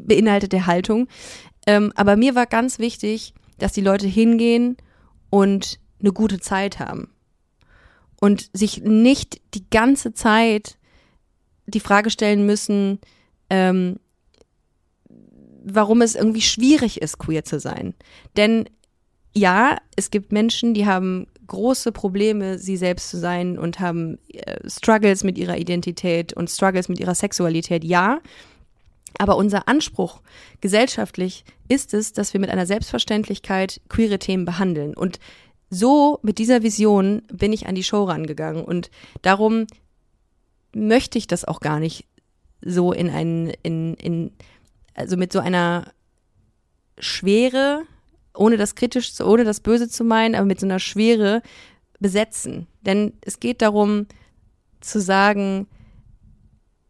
beinhaltet 0.00 0.52
der 0.52 0.66
Haltung. 0.66 1.08
Ähm, 1.66 1.92
aber 1.96 2.16
mir 2.16 2.34
war 2.34 2.46
ganz 2.46 2.78
wichtig, 2.78 3.34
dass 3.58 3.72
die 3.72 3.80
Leute 3.80 4.06
hingehen 4.06 4.76
und 5.30 5.78
eine 6.00 6.12
gute 6.12 6.40
Zeit 6.40 6.78
haben. 6.78 7.10
Und 8.20 8.50
sich 8.52 8.82
nicht 8.82 9.40
die 9.54 9.68
ganze 9.68 10.14
Zeit 10.14 10.78
die 11.66 11.80
Frage 11.80 12.10
stellen 12.10 12.46
müssen, 12.46 12.98
ähm, 13.50 13.96
warum 15.64 16.02
es 16.02 16.14
irgendwie 16.14 16.42
schwierig 16.42 17.00
ist, 17.00 17.18
queer 17.18 17.44
zu 17.44 17.58
sein. 17.58 17.94
Denn 18.36 18.68
ja, 19.34 19.78
es 19.96 20.10
gibt 20.10 20.32
Menschen, 20.32 20.74
die 20.74 20.86
haben 20.86 21.26
große 21.46 21.92
Probleme, 21.92 22.58
sie 22.58 22.76
selbst 22.76 23.10
zu 23.10 23.18
sein 23.18 23.58
und 23.58 23.80
haben 23.80 24.18
äh, 24.32 24.58
Struggles 24.68 25.24
mit 25.24 25.38
ihrer 25.38 25.58
Identität 25.58 26.32
und 26.32 26.50
Struggles 26.50 26.88
mit 26.88 27.00
ihrer 27.00 27.14
Sexualität. 27.14 27.84
Ja, 27.84 28.20
aber 29.18 29.36
unser 29.36 29.68
Anspruch 29.68 30.20
gesellschaftlich 30.60 31.44
ist 31.68 31.94
es, 31.94 32.12
dass 32.12 32.32
wir 32.32 32.40
mit 32.40 32.50
einer 32.50 32.66
Selbstverständlichkeit 32.66 33.80
queere 33.88 34.18
Themen 34.18 34.44
behandeln. 34.44 34.94
Und 34.94 35.18
so 35.70 36.18
mit 36.22 36.38
dieser 36.38 36.62
Vision 36.62 37.22
bin 37.32 37.52
ich 37.52 37.66
an 37.66 37.74
die 37.74 37.84
Show 37.84 38.04
rangegangen. 38.04 38.64
Und 38.64 38.90
darum 39.22 39.66
möchte 40.74 41.18
ich 41.18 41.26
das 41.26 41.44
auch 41.44 41.60
gar 41.60 41.80
nicht 41.80 42.06
so 42.62 42.92
in 42.92 43.10
einen, 43.10 43.52
in, 43.62 43.94
in, 43.94 44.32
also 44.94 45.16
mit 45.16 45.32
so 45.32 45.40
einer 45.40 45.92
Schwere, 46.98 47.82
ohne 48.34 48.56
das 48.56 48.74
kritisch, 48.74 49.14
zu, 49.14 49.26
ohne 49.26 49.44
das 49.44 49.60
Böse 49.60 49.88
zu 49.88 50.04
meinen, 50.04 50.34
aber 50.34 50.46
mit 50.46 50.60
so 50.60 50.66
einer 50.66 50.78
Schwere 50.78 51.42
besetzen. 52.00 52.66
Denn 52.82 53.12
es 53.22 53.40
geht 53.40 53.62
darum 53.62 54.06
zu 54.80 55.00
sagen, 55.00 55.66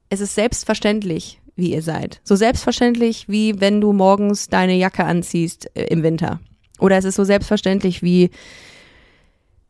es 0.09 0.21
ist 0.21 0.35
selbstverständlich, 0.35 1.41
wie 1.57 1.73
ihr 1.73 1.83
seid. 1.83 2.21
So 2.25 2.37
selbstverständlich, 2.37 3.29
wie 3.29 3.61
wenn 3.61 3.81
du 3.81 3.93
morgens 3.93 4.49
deine 4.49 4.75
Jacke 4.75 5.05
anziehst 5.05 5.71
äh, 5.75 5.85
im 5.85 6.03
Winter. 6.03 6.41
Oder 6.79 6.99
es 6.99 7.05
ist 7.05 7.15
so 7.15 7.25
selbstverständlich 7.25 8.03
wie, 8.03 8.31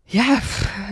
ja, 0.07 0.41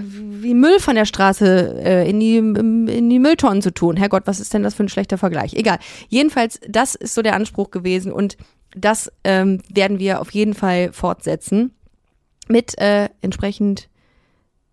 wie 0.00 0.54
Müll 0.54 0.80
von 0.80 0.94
der 0.94 1.04
Straße 1.04 1.82
äh, 1.84 2.08
in, 2.08 2.18
die, 2.18 2.36
in 2.36 3.10
die 3.10 3.18
Mülltonnen 3.18 3.62
zu 3.62 3.72
tun. 3.72 3.96
Herrgott, 3.96 4.26
was 4.26 4.40
ist 4.40 4.54
denn 4.54 4.62
das 4.62 4.74
für 4.74 4.84
ein 4.84 4.88
schlechter 4.88 5.18
Vergleich? 5.18 5.54
Egal. 5.54 5.78
Jedenfalls, 6.08 6.60
das 6.68 6.94
ist 6.94 7.14
so 7.14 7.22
der 7.22 7.34
Anspruch 7.34 7.70
gewesen 7.70 8.12
und 8.12 8.36
das 8.74 9.12
ähm, 9.24 9.60
werden 9.68 9.98
wir 9.98 10.20
auf 10.20 10.30
jeden 10.30 10.54
Fall 10.54 10.92
fortsetzen 10.92 11.72
mit 12.48 12.78
äh, 12.78 13.10
entsprechend 13.20 13.88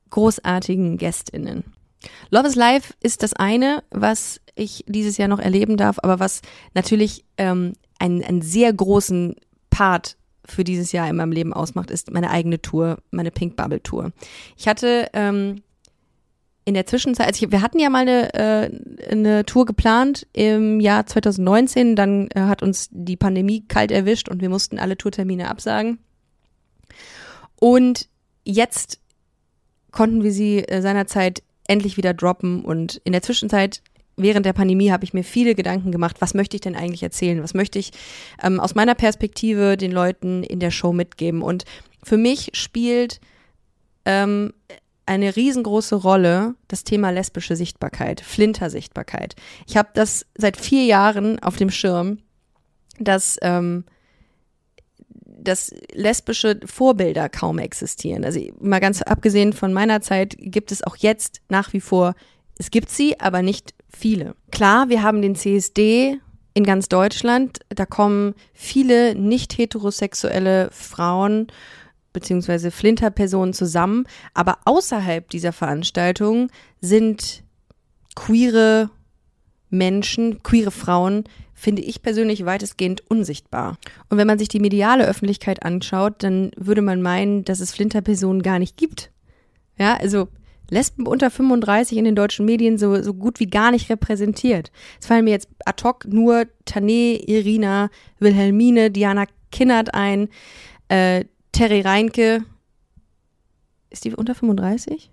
großartigen 0.09 0.97
GästInnen. 0.97 1.65
Love 2.29 2.47
is 2.47 2.55
Life 2.55 2.93
ist 3.01 3.23
das 3.23 3.33
eine, 3.33 3.83
was 3.91 4.39
ich 4.55 4.85
dieses 4.87 5.17
Jahr 5.17 5.27
noch 5.27 5.39
erleben 5.39 5.77
darf, 5.77 5.99
aber 6.01 6.19
was 6.19 6.41
natürlich 6.73 7.25
ähm, 7.37 7.73
einen, 7.99 8.23
einen 8.23 8.41
sehr 8.41 8.71
großen 8.71 9.35
Part 9.69 10.17
für 10.51 10.63
dieses 10.63 10.91
Jahr 10.91 11.09
in 11.09 11.15
meinem 11.15 11.31
Leben 11.31 11.53
ausmacht, 11.53 11.91
ist 11.91 12.11
meine 12.11 12.29
eigene 12.29 12.61
Tour, 12.61 12.97
meine 13.11 13.31
Pink 13.31 13.55
Bubble 13.55 13.81
Tour. 13.81 14.11
Ich 14.57 14.67
hatte 14.67 15.09
ähm, 15.13 15.61
in 16.65 16.75
der 16.75 16.85
Zwischenzeit, 16.85 17.27
also 17.27 17.45
ich, 17.45 17.51
wir 17.51 17.61
hatten 17.61 17.79
ja 17.79 17.89
mal 17.89 18.07
eine, 18.07 18.33
äh, 18.33 19.11
eine 19.11 19.45
Tour 19.45 19.65
geplant 19.65 20.27
im 20.33 20.79
Jahr 20.79 21.05
2019, 21.05 21.95
dann 21.95 22.27
äh, 22.35 22.41
hat 22.41 22.61
uns 22.61 22.89
die 22.91 23.17
Pandemie 23.17 23.65
kalt 23.67 23.91
erwischt 23.91 24.29
und 24.29 24.41
wir 24.41 24.49
mussten 24.49 24.77
alle 24.77 24.97
Tourtermine 24.97 25.49
absagen. 25.49 25.99
Und 27.55 28.07
jetzt 28.43 28.99
konnten 29.91 30.23
wir 30.23 30.31
sie 30.31 30.59
äh, 30.59 30.81
seinerzeit 30.81 31.41
endlich 31.67 31.97
wieder 31.97 32.13
droppen 32.13 32.63
und 32.63 33.01
in 33.03 33.13
der 33.13 33.21
Zwischenzeit 33.21 33.81
während 34.21 34.45
der 34.45 34.53
Pandemie 34.53 34.91
habe 34.91 35.03
ich 35.03 35.13
mir 35.13 35.23
viele 35.23 35.55
Gedanken 35.55 35.91
gemacht, 35.91 36.17
was 36.19 36.33
möchte 36.33 36.57
ich 36.57 36.61
denn 36.61 36.75
eigentlich 36.75 37.03
erzählen? 37.03 37.41
Was 37.43 37.53
möchte 37.53 37.79
ich 37.79 37.91
ähm, 38.43 38.59
aus 38.59 38.75
meiner 38.75 38.95
Perspektive 38.95 39.77
den 39.77 39.91
Leuten 39.91 40.43
in 40.43 40.59
der 40.59 40.71
Show 40.71 40.93
mitgeben? 40.93 41.41
Und 41.41 41.65
für 42.03 42.17
mich 42.17 42.51
spielt 42.53 43.19
ähm, 44.05 44.53
eine 45.05 45.35
riesengroße 45.35 45.95
Rolle 45.95 46.55
das 46.67 46.83
Thema 46.83 47.09
lesbische 47.09 47.55
Sichtbarkeit, 47.55 48.21
Flinter-Sichtbarkeit. 48.21 49.35
Ich 49.67 49.75
habe 49.75 49.89
das 49.93 50.25
seit 50.35 50.57
vier 50.57 50.85
Jahren 50.85 51.39
auf 51.39 51.55
dem 51.55 51.71
Schirm, 51.71 52.19
dass 52.99 53.37
ähm, 53.41 53.85
dass 55.41 55.73
lesbische 55.93 56.59
Vorbilder 56.65 57.29
kaum 57.29 57.59
existieren. 57.59 58.25
Also 58.25 58.41
mal 58.59 58.79
ganz 58.79 59.01
abgesehen 59.01 59.53
von 59.53 59.73
meiner 59.73 60.01
Zeit 60.01 60.35
gibt 60.37 60.71
es 60.71 60.83
auch 60.83 60.97
jetzt 60.97 61.41
nach 61.49 61.73
wie 61.73 61.81
vor, 61.81 62.13
es 62.59 62.71
gibt 62.71 62.89
sie, 62.89 63.19
aber 63.19 63.41
nicht 63.41 63.73
viele. 63.87 64.35
Klar, 64.51 64.89
wir 64.89 65.01
haben 65.01 65.21
den 65.21 65.35
CSD 65.35 66.19
in 66.53 66.63
ganz 66.65 66.89
Deutschland. 66.89 67.59
Da 67.69 67.85
kommen 67.85 68.35
viele 68.53 69.15
nicht 69.15 69.57
heterosexuelle 69.57 70.69
Frauen 70.71 71.47
beziehungsweise 72.11 72.69
Flinterpersonen 72.69 73.53
zusammen. 73.53 74.05
Aber 74.33 74.57
außerhalb 74.65 75.29
dieser 75.29 75.53
Veranstaltung 75.53 76.51
sind 76.81 77.43
queere 78.15 78.89
Menschen, 79.69 80.43
queere 80.43 80.71
Frauen, 80.71 81.23
finde 81.53 81.81
ich 81.81 82.01
persönlich 82.01 82.45
weitestgehend 82.45 83.09
unsichtbar. 83.09 83.77
Und 84.09 84.17
wenn 84.17 84.27
man 84.27 84.39
sich 84.39 84.49
die 84.49 84.59
mediale 84.59 85.07
Öffentlichkeit 85.07 85.63
anschaut, 85.63 86.23
dann 86.23 86.51
würde 86.57 86.81
man 86.81 87.01
meinen, 87.01 87.45
dass 87.45 87.61
es 87.61 87.73
Flinterpersonen 87.73 88.41
gar 88.41 88.59
nicht 88.59 88.75
gibt. 88.75 89.11
Ja, 89.77 89.95
also 89.95 90.27
Lesben 90.69 91.07
unter 91.07 91.29
35 91.29 91.97
in 91.97 92.05
den 92.05 92.15
deutschen 92.15 92.45
Medien 92.45 92.77
so, 92.77 93.01
so 93.01 93.13
gut 93.13 93.39
wie 93.39 93.47
gar 93.47 93.71
nicht 93.71 93.89
repräsentiert. 93.89 94.71
Es 94.99 95.07
fallen 95.07 95.25
mir 95.25 95.31
jetzt 95.31 95.49
ad 95.65 95.83
hoc 95.83 96.05
nur 96.05 96.45
Tané, 96.65 97.23
Irina, 97.27 97.89
Wilhelmine, 98.19 98.91
Diana 98.91 99.25
Kinnert 99.51 99.93
ein, 99.93 100.29
äh, 100.89 101.25
Terry 101.51 101.81
Reinke. 101.81 102.43
Ist 103.89 104.05
die 104.05 104.13
unter 104.13 104.35
35? 104.35 105.09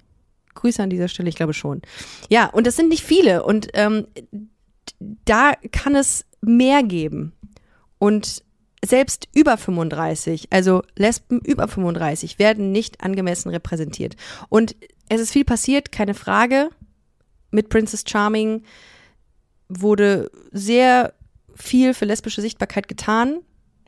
Grüße 0.55 0.83
an 0.83 0.91
dieser 0.91 1.09
Stelle, 1.09 1.29
ich 1.29 1.37
glaube 1.37 1.55
schon. 1.55 1.83
Ja, 2.29 2.47
und 2.47 2.67
das 2.67 2.77
sind 2.77 2.89
nicht 2.89 3.05
viele. 3.05 3.43
Und 3.45 3.69
ähm, 3.75 4.07
da 4.99 5.53
kann 5.73 5.95
es 5.95 6.27
mehr 6.41 6.83
geben. 6.83 7.33
Und 7.99 8.43
selbst 8.85 9.29
über 9.35 9.57
35, 9.57 10.49
also 10.51 10.83
Lesben 10.97 11.41
über 11.41 11.69
35, 11.69 12.39
werden 12.39 12.73
nicht 12.73 13.03
angemessen 13.03 13.51
repräsentiert. 13.51 14.17
Und 14.49 14.77
es 15.09 15.21
ist 15.21 15.33
viel 15.33 15.45
passiert, 15.45 15.93
keine 15.93 16.15
Frage. 16.15 16.71
Mit 17.51 17.69
Princess 17.69 18.05
Charming 18.07 18.63
wurde 19.69 20.31
sehr 20.53 21.15
viel 21.55 21.95
für 21.95 22.05
lesbische 22.05 22.41
Sichtbarkeit 22.41 22.89
getan. 22.89 23.41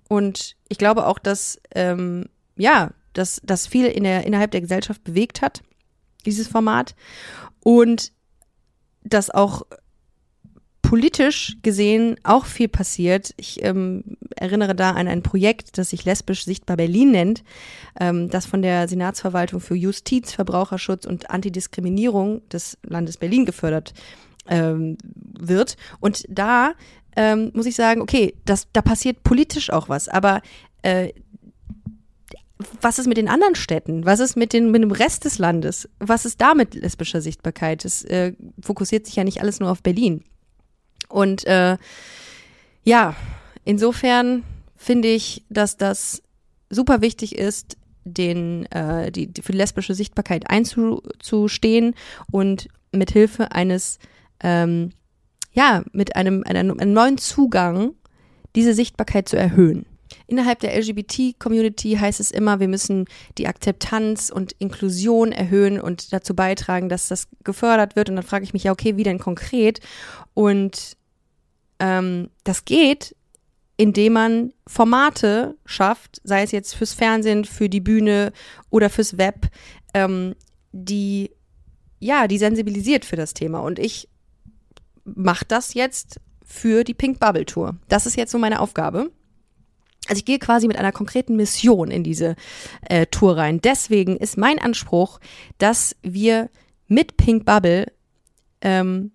Und 0.08 0.56
ich 0.68 0.78
glaube 0.78 1.06
auch, 1.06 1.18
dass, 1.18 1.60
ähm, 1.74 2.26
ja, 2.56 2.92
dass 3.12 3.40
das 3.44 3.66
viel 3.66 3.86
in 3.86 4.04
der, 4.04 4.24
innerhalb 4.24 4.50
der 4.50 4.60
Gesellschaft 4.60 5.04
bewegt 5.04 5.42
hat, 5.42 5.62
dieses 6.24 6.48
Format. 6.48 6.94
Und 7.62 8.12
dass 9.02 9.30
auch 9.30 9.62
politisch 10.88 11.58
gesehen 11.60 12.16
auch 12.22 12.46
viel 12.46 12.66
passiert. 12.66 13.34
Ich 13.36 13.62
ähm, 13.62 14.04
erinnere 14.36 14.74
da 14.74 14.92
an 14.92 15.06
ein 15.06 15.22
Projekt, 15.22 15.76
das 15.76 15.90
sich 15.90 16.06
lesbisch 16.06 16.46
sichtbar 16.46 16.78
Berlin 16.78 17.10
nennt, 17.10 17.44
ähm, 18.00 18.30
das 18.30 18.46
von 18.46 18.62
der 18.62 18.88
Senatsverwaltung 18.88 19.60
für 19.60 19.74
Justiz, 19.74 20.32
Verbraucherschutz 20.32 21.04
und 21.04 21.28
Antidiskriminierung 21.28 22.40
des 22.48 22.78
Landes 22.84 23.18
Berlin 23.18 23.44
gefördert 23.44 23.92
ähm, 24.48 24.96
wird. 25.38 25.76
Und 26.00 26.24
da 26.30 26.72
ähm, 27.16 27.50
muss 27.52 27.66
ich 27.66 27.76
sagen, 27.76 28.00
okay, 28.00 28.34
das, 28.46 28.68
da 28.72 28.80
passiert 28.80 29.22
politisch 29.22 29.68
auch 29.68 29.90
was, 29.90 30.08
aber 30.08 30.40
äh, 30.80 31.12
was 32.80 32.98
ist 32.98 33.08
mit 33.08 33.18
den 33.18 33.28
anderen 33.28 33.56
Städten? 33.56 34.06
Was 34.06 34.20
ist 34.20 34.36
mit, 34.36 34.54
den, 34.54 34.70
mit 34.70 34.82
dem 34.82 34.90
Rest 34.92 35.26
des 35.26 35.36
Landes? 35.36 35.86
Was 35.98 36.24
ist 36.24 36.40
da 36.40 36.54
mit 36.54 36.74
lesbischer 36.74 37.20
Sichtbarkeit? 37.20 37.84
Es 37.84 38.04
äh, 38.04 38.32
fokussiert 38.62 39.04
sich 39.04 39.16
ja 39.16 39.24
nicht 39.24 39.42
alles 39.42 39.60
nur 39.60 39.70
auf 39.70 39.82
Berlin. 39.82 40.24
Und 41.08 41.44
äh, 41.46 41.76
ja, 42.84 43.16
insofern 43.64 44.44
finde 44.76 45.08
ich, 45.08 45.44
dass 45.48 45.76
das 45.76 46.22
super 46.70 47.00
wichtig 47.00 47.36
ist, 47.36 47.76
den, 48.04 48.66
äh, 48.66 49.10
die, 49.12 49.26
die 49.26 49.42
für 49.42 49.52
die 49.52 49.58
lesbische 49.58 49.94
Sichtbarkeit 49.94 50.48
einzustehen 50.48 51.94
und 52.30 52.68
mit 52.92 53.10
Hilfe 53.10 53.52
eines, 53.52 53.98
ähm, 54.40 54.90
ja, 55.52 55.82
mit 55.92 56.16
einem, 56.16 56.44
einem, 56.44 56.78
einem 56.78 56.92
neuen 56.92 57.18
Zugang 57.18 57.94
diese 58.56 58.72
Sichtbarkeit 58.74 59.28
zu 59.28 59.36
erhöhen. 59.36 59.84
Innerhalb 60.26 60.60
der 60.60 60.76
LGBT-Community 60.78 61.96
heißt 61.96 62.20
es 62.20 62.30
immer, 62.30 62.60
wir 62.60 62.68
müssen 62.68 63.06
die 63.36 63.46
Akzeptanz 63.46 64.30
und 64.30 64.52
Inklusion 64.58 65.32
erhöhen 65.32 65.80
und 65.80 66.12
dazu 66.12 66.34
beitragen, 66.34 66.88
dass 66.88 67.08
das 67.08 67.28
gefördert 67.44 67.96
wird. 67.96 68.08
Und 68.08 68.16
dann 68.16 68.24
frage 68.24 68.44
ich 68.44 68.52
mich 68.52 68.64
ja, 68.64 68.72
okay, 68.72 68.96
wie 68.96 69.02
denn 69.02 69.18
konkret? 69.18 69.80
Und 70.34 70.96
ähm, 71.78 72.30
das 72.44 72.64
geht, 72.64 73.14
indem 73.76 74.14
man 74.14 74.52
Formate 74.66 75.56
schafft, 75.64 76.20
sei 76.24 76.42
es 76.42 76.52
jetzt 76.52 76.74
fürs 76.74 76.94
Fernsehen, 76.94 77.44
für 77.44 77.68
die 77.68 77.80
Bühne 77.80 78.32
oder 78.70 78.90
fürs 78.90 79.18
Web, 79.18 79.46
ähm, 79.94 80.34
die 80.72 81.30
ja, 82.00 82.28
die 82.28 82.38
sensibilisiert 82.38 83.04
für 83.04 83.16
das 83.16 83.34
Thema. 83.34 83.60
Und 83.60 83.78
ich 83.78 84.08
mache 85.04 85.44
das 85.46 85.74
jetzt 85.74 86.20
für 86.44 86.84
die 86.84 86.94
Pink 86.94 87.20
Bubble 87.20 87.44
Tour. 87.46 87.76
Das 87.88 88.06
ist 88.06 88.16
jetzt 88.16 88.32
so 88.32 88.38
meine 88.38 88.60
Aufgabe. 88.60 89.10
Also 90.08 90.18
ich 90.18 90.24
gehe 90.24 90.38
quasi 90.38 90.66
mit 90.66 90.76
einer 90.76 90.92
konkreten 90.92 91.36
Mission 91.36 91.90
in 91.90 92.02
diese 92.02 92.36
äh, 92.88 93.06
Tour 93.06 93.36
rein. 93.36 93.60
Deswegen 93.60 94.16
ist 94.16 94.36
mein 94.36 94.58
Anspruch, 94.58 95.20
dass 95.58 95.96
wir 96.02 96.48
mit 96.86 97.16
Pink 97.16 97.44
Bubble 97.44 97.92
ähm, 98.62 99.12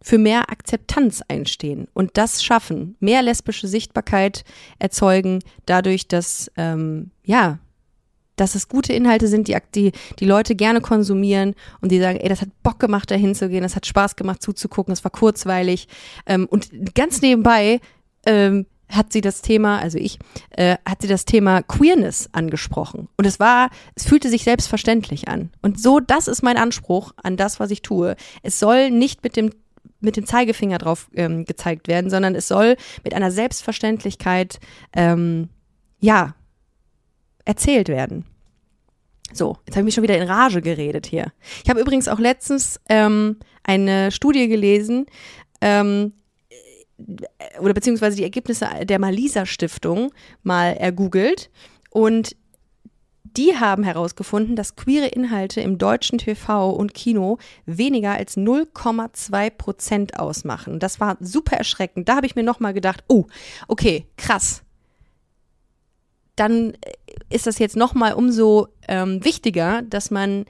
für 0.00 0.18
mehr 0.18 0.50
Akzeptanz 0.50 1.22
einstehen 1.28 1.88
und 1.94 2.18
das 2.18 2.44
schaffen, 2.44 2.96
mehr 3.00 3.22
lesbische 3.22 3.66
Sichtbarkeit 3.66 4.44
erzeugen, 4.78 5.40
dadurch, 5.66 6.08
dass 6.08 6.50
ähm, 6.56 7.10
ja 7.24 7.58
dass 8.36 8.54
es 8.54 8.68
gute 8.68 8.92
Inhalte 8.92 9.28
sind, 9.28 9.48
die, 9.48 9.56
die 9.74 9.92
die 10.18 10.24
Leute 10.24 10.56
gerne 10.56 10.80
konsumieren 10.80 11.54
und 11.80 11.92
die 11.92 12.00
sagen, 12.00 12.18
ey, 12.18 12.28
das 12.28 12.40
hat 12.40 12.48
Bock 12.62 12.80
gemacht, 12.80 13.10
da 13.10 13.14
hinzugehen, 13.14 13.62
das 13.62 13.76
hat 13.76 13.86
Spaß 13.86 14.16
gemacht 14.16 14.42
zuzugucken, 14.42 14.92
es 14.92 15.04
war 15.04 15.12
kurzweilig. 15.12 15.88
Ähm, 16.26 16.46
und 16.50 16.94
ganz 16.94 17.22
nebenbei 17.22 17.80
ähm, 18.26 18.66
hat 18.96 19.12
sie 19.12 19.20
das 19.20 19.42
Thema, 19.42 19.78
also 19.78 19.98
ich, 19.98 20.18
äh, 20.50 20.76
hat 20.86 21.02
sie 21.02 21.08
das 21.08 21.24
Thema 21.24 21.62
Queerness 21.62 22.28
angesprochen. 22.32 23.08
Und 23.16 23.26
es 23.26 23.40
war, 23.40 23.70
es 23.94 24.06
fühlte 24.06 24.28
sich 24.28 24.44
selbstverständlich 24.44 25.28
an. 25.28 25.50
Und 25.62 25.80
so, 25.80 26.00
das 26.00 26.28
ist 26.28 26.42
mein 26.42 26.56
Anspruch 26.56 27.12
an 27.22 27.36
das, 27.36 27.60
was 27.60 27.70
ich 27.70 27.82
tue. 27.82 28.16
Es 28.42 28.58
soll 28.58 28.90
nicht 28.90 29.22
mit 29.22 29.36
dem 29.36 29.50
mit 30.00 30.16
dem 30.18 30.26
Zeigefinger 30.26 30.76
drauf 30.76 31.08
ähm, 31.14 31.46
gezeigt 31.46 31.88
werden, 31.88 32.10
sondern 32.10 32.34
es 32.34 32.46
soll 32.46 32.76
mit 33.04 33.14
einer 33.14 33.30
Selbstverständlichkeit, 33.30 34.60
ähm, 34.92 35.48
ja, 35.98 36.34
erzählt 37.46 37.88
werden. 37.88 38.26
So, 39.32 39.56
jetzt 39.66 39.76
habe 39.76 39.80
ich 39.80 39.84
mich 39.86 39.94
schon 39.94 40.04
wieder 40.04 40.16
in 40.16 40.28
Rage 40.28 40.62
geredet 40.62 41.06
hier. 41.06 41.32
Ich 41.64 41.70
habe 41.70 41.80
übrigens 41.80 42.08
auch 42.08 42.18
letztens 42.18 42.80
ähm, 42.88 43.38
eine 43.64 44.12
Studie 44.12 44.48
gelesen, 44.48 45.06
ähm, 45.60 46.12
oder 47.60 47.74
beziehungsweise 47.74 48.16
die 48.16 48.22
Ergebnisse 48.22 48.68
der 48.84 48.98
Malisa 48.98 49.46
Stiftung 49.46 50.12
mal 50.42 50.74
ergoogelt 50.74 51.50
und 51.90 52.36
die 53.36 53.56
haben 53.56 53.82
herausgefunden, 53.82 54.54
dass 54.54 54.76
queere 54.76 55.08
Inhalte 55.08 55.60
im 55.60 55.76
deutschen 55.76 56.18
TV 56.18 56.70
und 56.70 56.94
Kino 56.94 57.38
weniger 57.66 58.12
als 58.12 58.36
0,2 58.36 59.50
Prozent 59.50 60.20
ausmachen. 60.20 60.78
Das 60.78 61.00
war 61.00 61.16
super 61.18 61.56
erschreckend. 61.56 62.08
Da 62.08 62.14
habe 62.14 62.26
ich 62.26 62.36
mir 62.36 62.44
nochmal 62.44 62.74
gedacht, 62.74 63.02
oh, 63.08 63.26
okay, 63.66 64.06
krass 64.16 64.64
dann 66.36 66.76
ist 67.30 67.46
das 67.46 67.58
jetzt 67.58 67.76
nochmal 67.76 68.14
umso 68.14 68.68
ähm, 68.88 69.24
wichtiger, 69.24 69.82
dass 69.82 70.10
man 70.10 70.46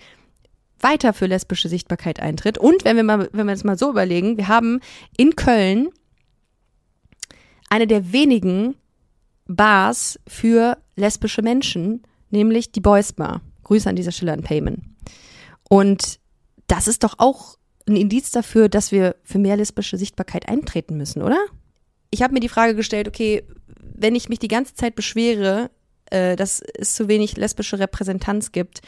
weiter 0.81 1.13
für 1.13 1.27
lesbische 1.27 1.69
Sichtbarkeit 1.69 2.21
eintritt. 2.21 2.59
Und 2.59 2.85
wenn 2.85 2.97
wir 2.97 3.05
mal, 3.05 3.29
wenn 3.33 3.47
wir 3.47 3.55
es 3.55 3.65
mal 3.65 3.79
so 3.79 3.91
überlegen, 3.91 4.37
wir 4.37 4.49
haben 4.49 4.81
in 5.17 5.37
Köln 5.37 5.89
eine 7.75 7.89
der 7.89 8.13
wenigen 8.13 8.77
Bars 9.47 10.21
für 10.29 10.79
lesbische 10.95 11.43
Menschen, 11.43 12.05
nämlich 12.31 12.71
die 12.71 12.81
Boys 12.81 13.13
Bar. 13.13 13.43
Grüße 13.65 13.89
an 13.89 13.97
dieser 13.97 14.13
Stelle 14.13 14.33
an 14.33 14.45
Payman. 14.45 14.95
Und 15.69 16.21
das 16.69 16.87
ist 16.87 17.03
doch 17.03 17.15
auch 17.19 17.59
ein 17.89 17.97
Indiz 17.97 18.31
dafür, 18.31 18.69
dass 18.69 18.93
wir 18.93 19.17
für 19.25 19.41
mehr 19.41 19.57
lesbische 19.57 19.99
Sichtbarkeit 19.99 20.49
eintreten 20.49 20.97
müssen, 20.97 21.21
oder? 21.21 21.39
Ich 22.11 22.23
habe 22.23 22.33
mir 22.33 22.39
die 22.39 22.49
Frage 22.49 22.77
gestellt, 22.77 23.09
okay, 23.09 23.43
wenn 23.67 24.15
ich 24.15 24.29
mich 24.29 24.39
die 24.39 24.47
ganze 24.47 24.75
Zeit 24.75 24.95
beschwere, 24.95 25.69
äh, 26.11 26.37
dass 26.37 26.61
es 26.61 26.95
zu 26.95 27.09
wenig 27.09 27.37
lesbische 27.37 27.81
Repräsentanz 27.81 28.53
gibt, 28.53 28.83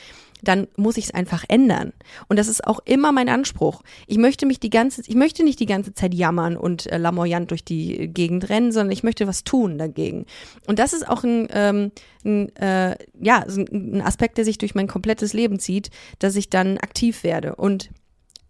dann 0.49 0.69
muss 0.77 0.97
ich 0.97 1.07
es 1.07 1.15
einfach 1.15 1.45
ändern. 1.49 1.93
Und 2.29 2.39
das 2.39 2.49
ist 2.49 2.67
auch 2.67 2.81
immer 2.85 3.13
mein 3.13 3.29
Anspruch. 3.29 3.83
Ich 4.07 4.19
möchte 4.19 4.47
mich 4.47 4.61
die 4.61 4.71
ganze, 4.71 5.03
ich 5.07 5.15
möchte 5.15 5.43
nicht 5.43 5.61
die 5.61 5.67
ganze 5.67 5.95
Zeit 5.95 6.15
jammern 6.15 6.57
und 6.57 6.87
äh, 6.87 6.99
lamoyant 6.99 7.51
durch 7.51 7.65
die 7.65 8.09
Gegend 8.09 8.49
rennen, 8.49 8.73
sondern 8.73 8.93
ich 8.93 9.03
möchte 9.03 9.27
was 9.27 9.45
tun 9.45 9.79
dagegen. 9.79 10.27
Und 10.67 10.79
das 10.79 10.93
ist 10.93 11.09
auch 11.09 11.25
ein, 11.25 11.49
ähm, 11.51 11.93
ein 12.25 12.55
äh, 12.57 12.97
ja, 13.21 13.45
ein 13.47 14.03
Aspekt, 14.03 14.39
der 14.39 14.45
sich 14.45 14.59
durch 14.59 14.75
mein 14.75 14.87
komplettes 14.87 15.33
Leben 15.33 15.59
zieht, 15.59 15.91
dass 16.19 16.37
ich 16.37 16.51
dann 16.51 16.79
aktiv 16.79 17.25
werde. 17.25 17.57
Und 17.57 17.91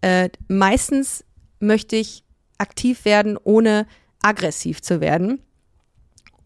äh, 0.01 0.29
meistens 0.47 1.23
möchte 1.59 1.95
ich 1.95 2.23
aktiv 2.57 3.05
werden, 3.05 3.37
ohne 3.43 3.87
aggressiv 4.21 4.81
zu 4.81 5.01
werden 5.01 5.41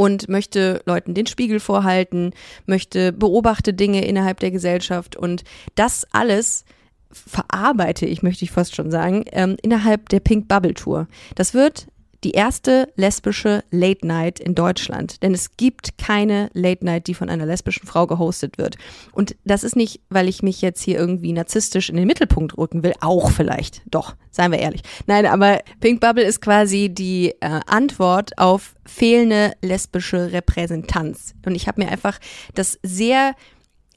und 0.02 0.30
möchte 0.30 0.82
Leuten 0.88 1.14
den 1.14 1.28
Spiegel 1.28 1.60
vorhalten, 1.60 2.32
möchte 2.66 3.14
beobachte 3.14 3.72
Dinge 3.72 4.04
innerhalb 4.04 4.40
der 4.40 4.50
Gesellschaft 4.50 5.16
und 5.16 5.44
das 5.76 6.08
alles 6.12 6.66
verarbeite 7.12 8.08
ich, 8.08 8.24
möchte 8.24 8.44
ich 8.44 8.50
fast 8.50 8.76
schon 8.76 8.90
sagen, 8.90 9.26
ähm, 9.32 9.58
innerhalb 9.62 10.10
der 10.10 10.20
Pink 10.20 10.48
Bubble 10.48 10.74
Tour. 10.74 11.08
Das 11.36 11.54
wird 11.54 11.86
die 12.24 12.32
erste 12.32 12.88
lesbische 12.96 13.64
Late 13.72 14.06
Night 14.06 14.40
in 14.40 14.56
Deutschland. 14.56 15.24
Denn 15.24 15.34
es 15.34 15.58
gibt 15.58 15.98
keine 15.98 16.50
Late 16.54 16.86
Night, 16.86 17.08
die 17.08 17.14
von 17.14 17.30
einer 17.30 17.46
lesbischen 17.46 17.88
Frau 17.88 18.08
gehostet 18.08 18.58
wird. 18.58 18.78
Und 19.12 19.36
das 19.44 19.64
ist 19.64 19.76
nicht, 19.76 20.02
weil 20.10 20.28
ich 20.28 20.44
mich 20.44 20.62
jetzt 20.62 20.82
hier 20.82 20.98
irgendwie 20.98 21.34
narzisstisch 21.34 21.90
in 21.90 21.96
den 21.96 22.08
Mittelpunkt 22.08 22.58
rücken 22.58 22.84
will. 22.84 22.94
Auch 23.02 23.32
vielleicht. 23.32 23.82
Doch, 23.90 24.16
seien 24.30 24.52
wir 24.52 24.60
ehrlich. 24.60 24.82
Nein, 25.08 25.26
aber 25.26 25.60
Pink 25.80 26.00
Bubble 26.00 26.24
ist 26.24 26.42
quasi 26.42 26.90
die 26.90 27.34
äh, 27.40 27.60
Antwort 27.66 28.38
auf 28.38 28.76
fehlende 28.86 29.54
lesbische 29.62 30.32
Repräsentanz. 30.32 31.34
Und 31.46 31.56
ich 31.56 31.68
habe 31.68 31.82
mir 31.82 31.90
einfach 31.90 32.20
das 32.54 32.78
sehr 32.84 33.36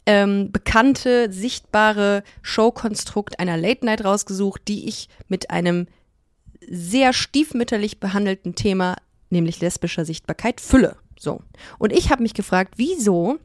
ähm, 0.07 0.51
bekannte, 0.53 1.33
sichtbare 1.33 2.23
Showkonstrukt 2.43 3.39
einer 3.39 3.57
Late 3.57 3.85
Night 3.87 4.05
rausgesucht, 4.05 4.63
die 4.69 4.89
ich 4.89 5.09
mit 5.29 5.51
einem 5.51 5.87
sehr 6.69 7.13
stiefmütterlich 7.13 8.01
behandelten 8.01 8.55
Thema, 8.55 8.97
nämlich 9.31 9.61
lesbischer 9.61 10.05
Sichtbarkeit, 10.05 10.61
Fülle. 10.61 10.97
So. 11.19 11.43
Und 11.79 11.93
ich 11.93 12.11
habe 12.11 12.23
mich 12.23 12.35
gefragt, 12.35 12.75
wieso 12.77 13.39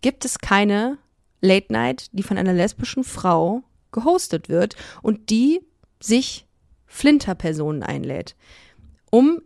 gibt 0.00 0.24
es 0.24 0.38
keine 0.38 0.98
Late 1.40 1.72
Night, 1.72 2.08
die 2.12 2.22
von 2.22 2.38
einer 2.38 2.52
lesbischen 2.52 3.04
Frau 3.04 3.62
gehostet 3.92 4.48
wird 4.48 4.76
und 5.02 5.30
die 5.30 5.60
sich 6.00 6.46
Flinterpersonen 6.86 7.82
einlädt, 7.82 8.36
um 9.10 9.40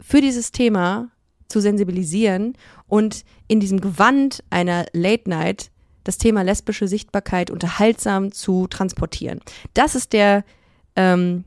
für 0.00 0.20
dieses 0.20 0.52
Thema 0.52 1.10
zu 1.48 1.60
sensibilisieren 1.60 2.56
und 2.86 3.24
in 3.46 3.60
diesem 3.60 3.80
Gewand 3.80 4.44
einer 4.50 4.86
Late 4.92 5.28
Night 5.30 5.70
das 6.04 6.18
Thema 6.18 6.42
lesbische 6.42 6.88
Sichtbarkeit 6.88 7.50
unterhaltsam 7.50 8.32
zu 8.32 8.66
transportieren. 8.66 9.40
Das 9.74 9.94
ist 9.94 10.12
der 10.12 10.44
ähm, 10.96 11.44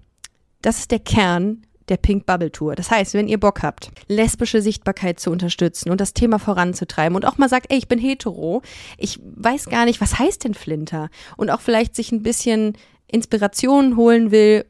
das 0.62 0.80
ist 0.80 0.91
der 0.91 1.00
Kern 1.00 1.63
der 1.89 1.97
Pink 1.97 2.26
Bubble 2.26 2.52
Tour. 2.52 2.76
Das 2.76 2.89
heißt, 2.89 3.13
wenn 3.13 3.28
ihr 3.28 3.39
Bock 3.39 3.63
habt, 3.63 3.91
lesbische 4.08 4.62
Sichtbarkeit 4.62 5.19
zu 5.19 5.30
unterstützen 5.30 5.91
und 5.91 6.00
das 6.00 6.13
Thema 6.13 6.39
voranzutreiben 6.39 7.15
und 7.15 7.26
auch 7.26 7.38
mal 7.38 7.50
sagt, 7.50 7.67
ey, 7.69 7.78
ich 7.78 7.88
bin 7.88 8.00
hetero, 8.00 8.62
ich 8.97 9.19
weiß 9.21 9.65
gar 9.65 9.86
nicht, 9.86 10.00
was 10.00 10.17
heißt 10.17 10.45
denn 10.45 10.54
Flinter? 10.54 11.10
Und 11.36 11.50
auch 11.50 11.60
vielleicht 11.60 11.95
sich 11.95 12.12
ein 12.12 12.24
bisschen 12.24 12.78
Inspiration 13.08 13.97
holen 13.97 14.32
will 14.32 14.65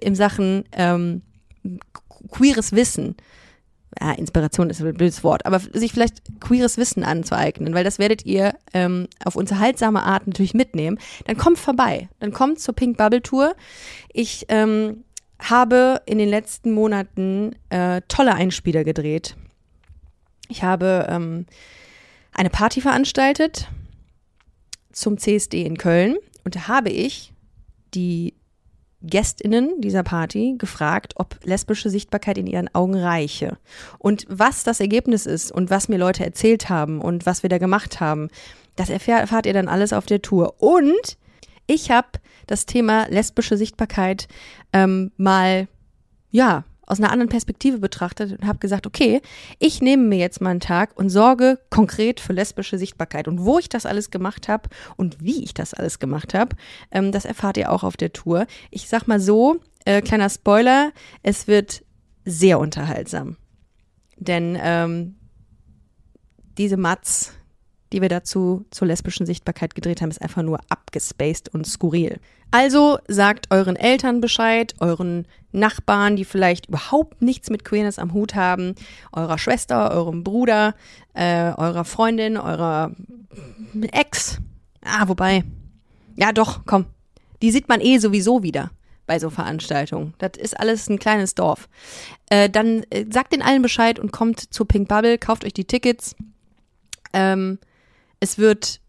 in 0.00 0.14
Sachen 0.14 0.64
ähm, 0.72 1.22
queeres 2.30 2.72
Wissen. 2.72 3.16
Ja, 4.00 4.12
Inspiration 4.12 4.70
ist 4.70 4.80
ein 4.80 4.94
blödes 4.94 5.24
Wort, 5.24 5.44
aber 5.44 5.58
sich 5.58 5.92
vielleicht 5.92 6.22
queeres 6.40 6.76
Wissen 6.78 7.04
anzueignen, 7.04 7.74
weil 7.74 7.84
das 7.84 7.98
werdet 7.98 8.24
ihr 8.24 8.54
ähm, 8.72 9.08
auf 9.24 9.34
unterhaltsame 9.34 10.02
Art 10.02 10.26
natürlich 10.26 10.54
mitnehmen. 10.54 10.98
Dann 11.26 11.36
kommt 11.36 11.58
vorbei, 11.58 12.08
dann 12.20 12.32
kommt 12.32 12.60
zur 12.60 12.74
Pink 12.74 12.96
Bubble 12.96 13.22
Tour. 13.22 13.54
Ich 14.12 14.46
ähm, 14.48 15.04
habe 15.38 16.02
in 16.06 16.18
den 16.18 16.28
letzten 16.28 16.72
Monaten 16.72 17.54
äh, 17.70 18.02
tolle 18.08 18.34
Einspieler 18.34 18.84
gedreht. 18.84 19.36
Ich 20.48 20.62
habe 20.62 21.06
ähm, 21.08 21.46
eine 22.32 22.50
Party 22.50 22.80
veranstaltet 22.80 23.68
zum 24.92 25.18
CSD 25.18 25.62
in 25.62 25.76
Köln 25.76 26.16
und 26.44 26.56
da 26.56 26.68
habe 26.68 26.90
ich 26.90 27.32
die 27.94 28.34
Gästinnen 29.00 29.80
dieser 29.80 30.02
Party 30.02 30.56
gefragt, 30.58 31.14
ob 31.16 31.38
lesbische 31.44 31.88
Sichtbarkeit 31.88 32.36
in 32.36 32.48
ihren 32.48 32.74
Augen 32.74 32.96
reiche. 32.96 33.58
Und 33.98 34.26
was 34.28 34.64
das 34.64 34.80
Ergebnis 34.80 35.24
ist 35.24 35.52
und 35.52 35.70
was 35.70 35.88
mir 35.88 35.98
Leute 35.98 36.24
erzählt 36.24 36.68
haben 36.68 37.00
und 37.00 37.24
was 37.24 37.42
wir 37.42 37.50
da 37.50 37.58
gemacht 37.58 38.00
haben, 38.00 38.28
das 38.74 38.90
erfahrt 38.90 39.46
ihr 39.46 39.52
dann 39.52 39.68
alles 39.68 39.92
auf 39.92 40.06
der 40.06 40.22
Tour. 40.22 40.54
Und 40.60 41.16
ich 41.68 41.92
habe 41.92 42.08
das 42.48 42.66
Thema 42.66 43.06
lesbische 43.08 43.56
Sichtbarkeit 43.56 44.26
ähm, 44.72 45.12
mal, 45.16 45.68
ja, 46.30 46.64
aus 46.88 46.98
einer 46.98 47.12
anderen 47.12 47.28
Perspektive 47.28 47.78
betrachtet 47.78 48.32
und 48.32 48.46
habe 48.46 48.58
gesagt, 48.58 48.86
okay, 48.86 49.20
ich 49.58 49.82
nehme 49.82 50.04
mir 50.04 50.18
jetzt 50.18 50.40
mal 50.40 50.50
einen 50.50 50.60
Tag 50.60 50.96
und 50.96 51.10
sorge 51.10 51.58
konkret 51.68 52.18
für 52.18 52.32
lesbische 52.32 52.78
Sichtbarkeit. 52.78 53.28
Und 53.28 53.44
wo 53.44 53.58
ich 53.58 53.68
das 53.68 53.84
alles 53.84 54.10
gemacht 54.10 54.48
habe 54.48 54.70
und 54.96 55.22
wie 55.22 55.44
ich 55.44 55.52
das 55.52 55.74
alles 55.74 55.98
gemacht 55.98 56.32
habe, 56.32 56.56
ähm, 56.90 57.12
das 57.12 57.26
erfahrt 57.26 57.58
ihr 57.58 57.70
auch 57.70 57.84
auf 57.84 57.98
der 57.98 58.14
Tour. 58.14 58.46
Ich 58.70 58.88
sag 58.88 59.06
mal 59.06 59.20
so, 59.20 59.60
äh, 59.84 60.00
kleiner 60.00 60.30
Spoiler, 60.30 60.92
es 61.22 61.46
wird 61.46 61.84
sehr 62.24 62.58
unterhaltsam. 62.58 63.36
Denn 64.16 64.58
ähm, 64.60 65.16
diese 66.56 66.78
Mats, 66.78 67.37
die 67.92 68.02
wir 68.02 68.08
dazu 68.08 68.64
zur 68.70 68.88
lesbischen 68.88 69.26
Sichtbarkeit 69.26 69.74
gedreht 69.74 70.00
haben, 70.00 70.10
ist 70.10 70.22
einfach 70.22 70.42
nur 70.42 70.60
abgespaced 70.68 71.52
und 71.54 71.66
skurril. 71.66 72.20
Also 72.50 72.98
sagt 73.08 73.46
euren 73.50 73.76
Eltern 73.76 74.20
Bescheid, 74.20 74.74
euren 74.80 75.26
Nachbarn, 75.52 76.16
die 76.16 76.24
vielleicht 76.24 76.66
überhaupt 76.68 77.20
nichts 77.22 77.50
mit 77.50 77.64
Queerness 77.64 77.98
am 77.98 78.12
Hut 78.12 78.34
haben, 78.34 78.74
eurer 79.12 79.38
Schwester, 79.38 79.90
eurem 79.90 80.24
Bruder, 80.24 80.74
äh, 81.14 81.52
eurer 81.56 81.84
Freundin, 81.84 82.36
eurer 82.36 82.92
Ex. 83.92 84.38
Ah, 84.82 85.08
wobei. 85.08 85.44
Ja, 86.16 86.32
doch, 86.32 86.62
komm. 86.66 86.86
Die 87.42 87.50
sieht 87.50 87.68
man 87.68 87.80
eh 87.80 87.98
sowieso 87.98 88.42
wieder 88.42 88.70
bei 89.06 89.18
so 89.18 89.30
Veranstaltungen. 89.30 90.14
Das 90.18 90.32
ist 90.38 90.58
alles 90.58 90.88
ein 90.88 90.98
kleines 90.98 91.34
Dorf. 91.34 91.68
Äh, 92.30 92.50
dann 92.50 92.84
äh, 92.90 93.06
sagt 93.10 93.32
den 93.32 93.42
allen 93.42 93.62
Bescheid 93.62 93.98
und 93.98 94.12
kommt 94.12 94.52
zur 94.52 94.68
Pink 94.68 94.88
Bubble, 94.88 95.18
kauft 95.18 95.44
euch 95.44 95.54
die 95.54 95.64
Tickets. 95.64 96.14
Ähm, 97.12 97.58
es 98.20 98.38
wird 98.38 98.80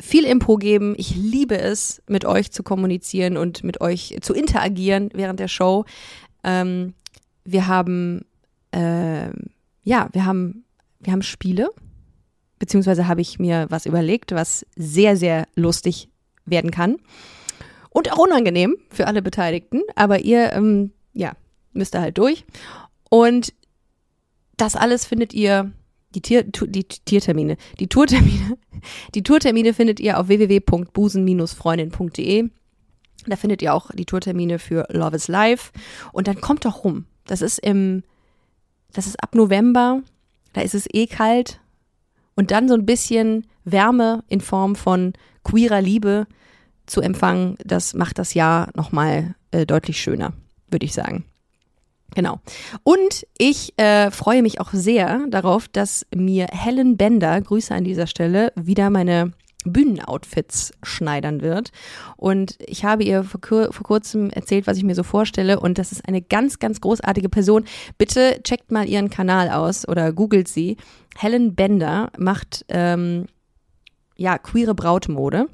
viel 0.00 0.24
Info 0.24 0.56
geben. 0.56 0.94
Ich 0.96 1.14
liebe 1.14 1.58
es, 1.58 2.02
mit 2.08 2.24
euch 2.24 2.50
zu 2.50 2.62
kommunizieren 2.62 3.36
und 3.36 3.62
mit 3.64 3.80
euch 3.80 4.16
zu 4.22 4.34
interagieren 4.34 5.10
während 5.12 5.40
der 5.40 5.48
Show. 5.48 5.84
Ähm, 6.42 6.94
wir 7.44 7.66
haben, 7.66 8.24
äh, 8.72 9.28
ja, 9.82 10.08
wir 10.12 10.24
haben, 10.24 10.64
wir 11.00 11.12
haben 11.12 11.22
Spiele, 11.22 11.70
beziehungsweise 12.58 13.06
habe 13.06 13.20
ich 13.20 13.38
mir 13.38 13.66
was 13.70 13.86
überlegt, 13.86 14.32
was 14.32 14.66
sehr, 14.76 15.16
sehr 15.16 15.46
lustig 15.54 16.08
werden 16.46 16.70
kann. 16.70 16.96
Und 17.90 18.12
auch 18.12 18.18
unangenehm 18.18 18.76
für 18.90 19.06
alle 19.06 19.20
Beteiligten, 19.20 19.82
aber 19.96 20.20
ihr, 20.20 20.52
ähm, 20.52 20.92
ja, 21.12 21.32
müsst 21.72 21.94
da 21.94 22.00
halt 22.00 22.18
durch. 22.18 22.44
Und 23.08 23.52
das 24.56 24.76
alles 24.76 25.06
findet 25.06 25.34
ihr 25.34 25.72
die, 26.14 26.20
Tier, 26.20 26.44
die 26.44 26.84
Tiertermine, 26.84 27.56
die 27.78 27.88
Tourtermine, 27.88 28.58
die 29.14 29.22
Tourtermine 29.22 29.72
findet 29.74 30.00
ihr 30.00 30.18
auf 30.18 30.28
www.busen-freundin.de. 30.28 32.48
Da 33.26 33.36
findet 33.36 33.60
ihr 33.62 33.74
auch 33.74 33.90
die 33.92 34.06
Tourtermine 34.06 34.58
für 34.58 34.86
Love 34.90 35.16
is 35.16 35.28
Life. 35.28 35.72
Und 36.12 36.26
dann 36.26 36.40
kommt 36.40 36.64
doch 36.64 36.84
rum. 36.84 37.04
Das 37.26 37.42
ist 37.42 37.58
im, 37.58 38.02
das 38.92 39.06
ist 39.06 39.22
ab 39.22 39.34
November. 39.34 40.02
Da 40.52 40.62
ist 40.62 40.74
es 40.74 40.88
eh 40.92 41.06
kalt. 41.06 41.60
Und 42.34 42.50
dann 42.50 42.66
so 42.68 42.74
ein 42.74 42.86
bisschen 42.86 43.46
Wärme 43.64 44.24
in 44.28 44.40
Form 44.40 44.74
von 44.74 45.12
queerer 45.44 45.82
Liebe 45.82 46.26
zu 46.86 47.00
empfangen, 47.00 47.56
das 47.64 47.94
macht 47.94 48.18
das 48.18 48.34
Jahr 48.34 48.70
nochmal 48.74 49.36
äh, 49.52 49.66
deutlich 49.66 50.00
schöner, 50.00 50.32
würde 50.70 50.86
ich 50.86 50.92
sagen. 50.92 51.24
Genau. 52.14 52.40
Und 52.82 53.26
ich 53.38 53.78
äh, 53.78 54.10
freue 54.10 54.42
mich 54.42 54.60
auch 54.60 54.70
sehr 54.72 55.26
darauf, 55.28 55.68
dass 55.68 56.06
mir 56.14 56.46
Helen 56.50 56.96
Bender, 56.96 57.40
Grüße 57.40 57.74
an 57.74 57.84
dieser 57.84 58.06
Stelle, 58.06 58.52
wieder 58.56 58.90
meine 58.90 59.32
Bühnenoutfits 59.64 60.72
schneidern 60.82 61.42
wird. 61.42 61.70
Und 62.16 62.56
ich 62.66 62.84
habe 62.84 63.04
ihr 63.04 63.24
vor, 63.24 63.40
vor, 63.40 63.84
kurzem 63.84 64.30
erzählt, 64.30 64.66
was 64.66 64.78
ich 64.78 64.84
mir 64.84 64.94
so 64.94 65.02
vorstelle. 65.02 65.60
Und 65.60 65.78
das 65.78 65.92
ist 65.92 66.06
eine 66.08 66.22
ganz, 66.22 66.58
ganz 66.58 66.80
großartige 66.80 67.28
Person. 67.28 67.64
Bitte 67.98 68.40
checkt 68.42 68.70
mal 68.72 68.88
ihren 68.88 69.10
Kanal 69.10 69.50
aus 69.50 69.86
oder 69.86 70.12
googelt 70.12 70.48
sie. 70.48 70.76
Helen 71.16 71.54
Bender 71.54 72.10
macht 72.16 72.64
ähm, 72.68 73.26
ja 74.16 74.38
queere 74.38 74.74
Brautmode 74.74 75.48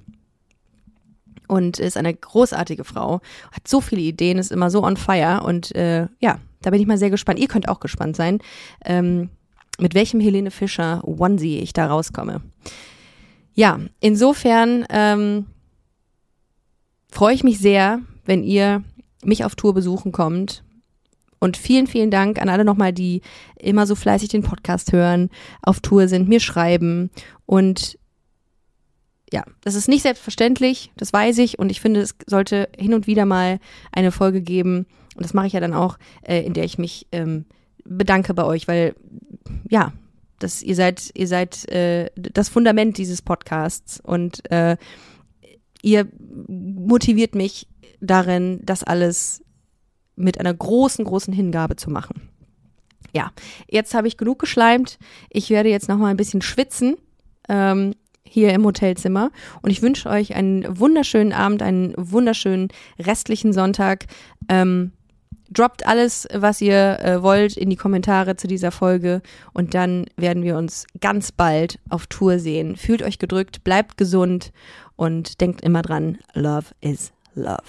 und 1.49 1.79
ist 1.79 1.97
eine 1.97 2.15
großartige 2.15 2.85
Frau, 2.85 3.21
hat 3.53 3.69
so 3.69 3.81
viele 3.81 4.03
Ideen, 4.03 4.39
ist 4.39 4.53
immer 4.53 4.71
so 4.71 4.83
on 4.83 4.97
fire 4.97 5.43
und 5.45 5.75
äh, 5.75 6.09
ja, 6.21 6.39
da 6.63 6.71
bin 6.71 6.81
ich 6.81 6.87
mal 6.87 6.99
sehr 6.99 7.11
gespannt. 7.11 7.39
Ihr 7.39 7.49
könnt 7.49 7.69
auch 7.69 7.81
gespannt 7.81 8.17
sein, 8.17 8.39
ähm, 8.85 9.31
mit 9.79 9.95
welchem 9.95 10.21
Helene 10.21 10.51
Fischer 10.51 11.03
Onesie 11.07 11.59
ich 11.59 11.73
da 11.73 11.87
rauskomme. 11.87 12.41
Ja, 13.55 13.81
insofern 14.01 14.85
ähm, 14.91 15.47
freue 17.09 17.35
ich 17.35 17.45
mich 17.45 17.59
sehr, 17.59 18.01
wenn 18.25 18.43
ihr 18.43 18.85
mich 19.25 19.45
auf 19.45 19.55
Tour 19.55 19.75
besuchen 19.75 20.13
kommt. 20.13 20.63
Und 21.39 21.57
vielen, 21.57 21.87
vielen 21.87 22.11
Dank 22.11 22.41
an 22.41 22.49
alle 22.49 22.65
nochmal, 22.65 22.93
die 22.93 23.21
immer 23.59 23.87
so 23.87 23.95
fleißig 23.95 24.31
den 24.31 24.43
Podcast 24.43 24.93
hören, 24.93 25.31
auf 25.63 25.81
Tour 25.81 26.09
sind, 26.09 26.29
mir 26.29 26.41
schreiben 26.41 27.11
und 27.45 27.99
ja, 29.33 29.45
das 29.61 29.75
ist 29.75 29.89
nicht 29.89 30.03
selbstverständlich, 30.03 30.93
das 30.97 31.13
weiß 31.13 31.39
ich 31.39 31.59
und 31.59 31.71
ich 31.71 31.81
finde, 31.81 32.01
es 32.01 32.15
sollte 32.27 32.69
hin 32.77 32.95
und 32.95 33.07
wieder 33.07 33.27
mal 33.27 33.59
eine 33.93 34.13
Folge 34.13 34.41
geben 34.41 34.87
und 35.17 35.25
das 35.25 35.35
mache 35.35 35.47
ich 35.47 35.53
ja 35.53 35.61
dann 35.61 35.75
auch, 35.75 35.99
äh, 36.23 36.43
in 36.43 36.53
der 36.53 36.65
ich 36.65 36.79
mich 36.79 37.07
ähm, 37.13 37.47
bedanke 37.85 38.35
bei 38.35 38.45
euch, 38.45 38.69
weil 38.69 38.95
ja, 39.69 39.93
das, 40.39 40.63
ihr 40.63 40.75
seid, 40.75 41.11
ihr 41.15 41.29
seid 41.29 41.69
äh, 41.71 42.11
das 42.15 42.49
Fundament 42.49 42.99
dieses 42.99 43.23
Podcasts 43.23 44.01
und 44.01 44.51
äh, 44.51 44.77
ihr 45.83 46.09
motiviert 46.49 47.35
mich 47.35 47.69
darin, 48.01 48.61
das 48.63 48.85
alles 48.85 49.43
mit 50.15 50.39
einer 50.39 50.53
großen, 50.53 51.05
großen 51.05 51.33
Hingabe 51.33 51.77
zu 51.77 51.91
machen. 51.91 52.29
Ja, 53.13 53.33
jetzt 53.69 53.95
habe 53.95 54.09
ich 54.09 54.19
genug 54.19 54.39
geschleimt. 54.39 54.99
Ich 55.31 55.49
werde 55.49 55.71
jetzt 55.71 55.89
noch 55.89 55.97
mal 55.97 56.09
ein 56.09 56.17
bisschen 56.19 56.43
schwitzen. 56.43 56.97
Ähm, 57.49 57.95
hier 58.29 58.53
im 58.53 58.65
Hotelzimmer. 58.65 59.31
Und 59.63 59.71
ich 59.71 59.83
wünsche 59.83 60.09
euch 60.09 60.35
einen 60.35 60.79
wunderschönen 60.79 61.33
Abend, 61.33 61.63
einen 61.63 61.95
wunderschönen 61.97 62.69
restlichen 62.99 63.53
Sonntag. 63.53 64.07
Ähm, 64.49 64.93
droppt 65.51 65.87
alles, 65.87 66.29
was 66.33 66.61
ihr 66.61 66.99
äh, 67.01 67.23
wollt, 67.23 67.57
in 67.57 67.71
die 67.71 67.77
Kommentare 67.77 68.37
zu 68.37 68.47
dieser 68.47 68.71
Folge. 68.71 69.23
Und 69.53 69.75
dann 69.75 70.07
werden 70.17 70.43
wir 70.43 70.57
uns 70.57 70.87
ganz 71.01 71.33
bald 71.33 71.79
auf 71.89 72.07
Tour 72.07 72.39
sehen. 72.39 72.77
Fühlt 72.77 73.03
euch 73.03 73.19
gedrückt, 73.19 73.65
bleibt 73.65 73.97
gesund 73.97 74.53
und 74.97 75.41
denkt 75.41 75.63
immer 75.63 75.83
dran, 75.83 76.19
Love 76.35 76.67
is 76.81 77.13
Love. 77.35 77.63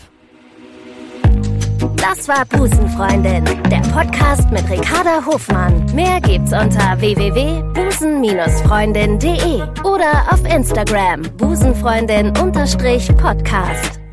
Das 1.96 2.28
war 2.28 2.46
Busenfreundin, 2.46 3.46
der 3.70 3.82
Podcast 3.92 4.50
mit 4.52 4.70
Ricarda 4.70 5.26
Hofmann. 5.26 5.84
Mehr 5.94 6.22
gibt's 6.22 6.54
unter 6.54 7.00
www.busen-freundin.de 7.00 9.62
oder 9.84 10.32
auf 10.32 10.46
Instagram 10.46 11.24
busenfreundin-podcast. 11.38 14.07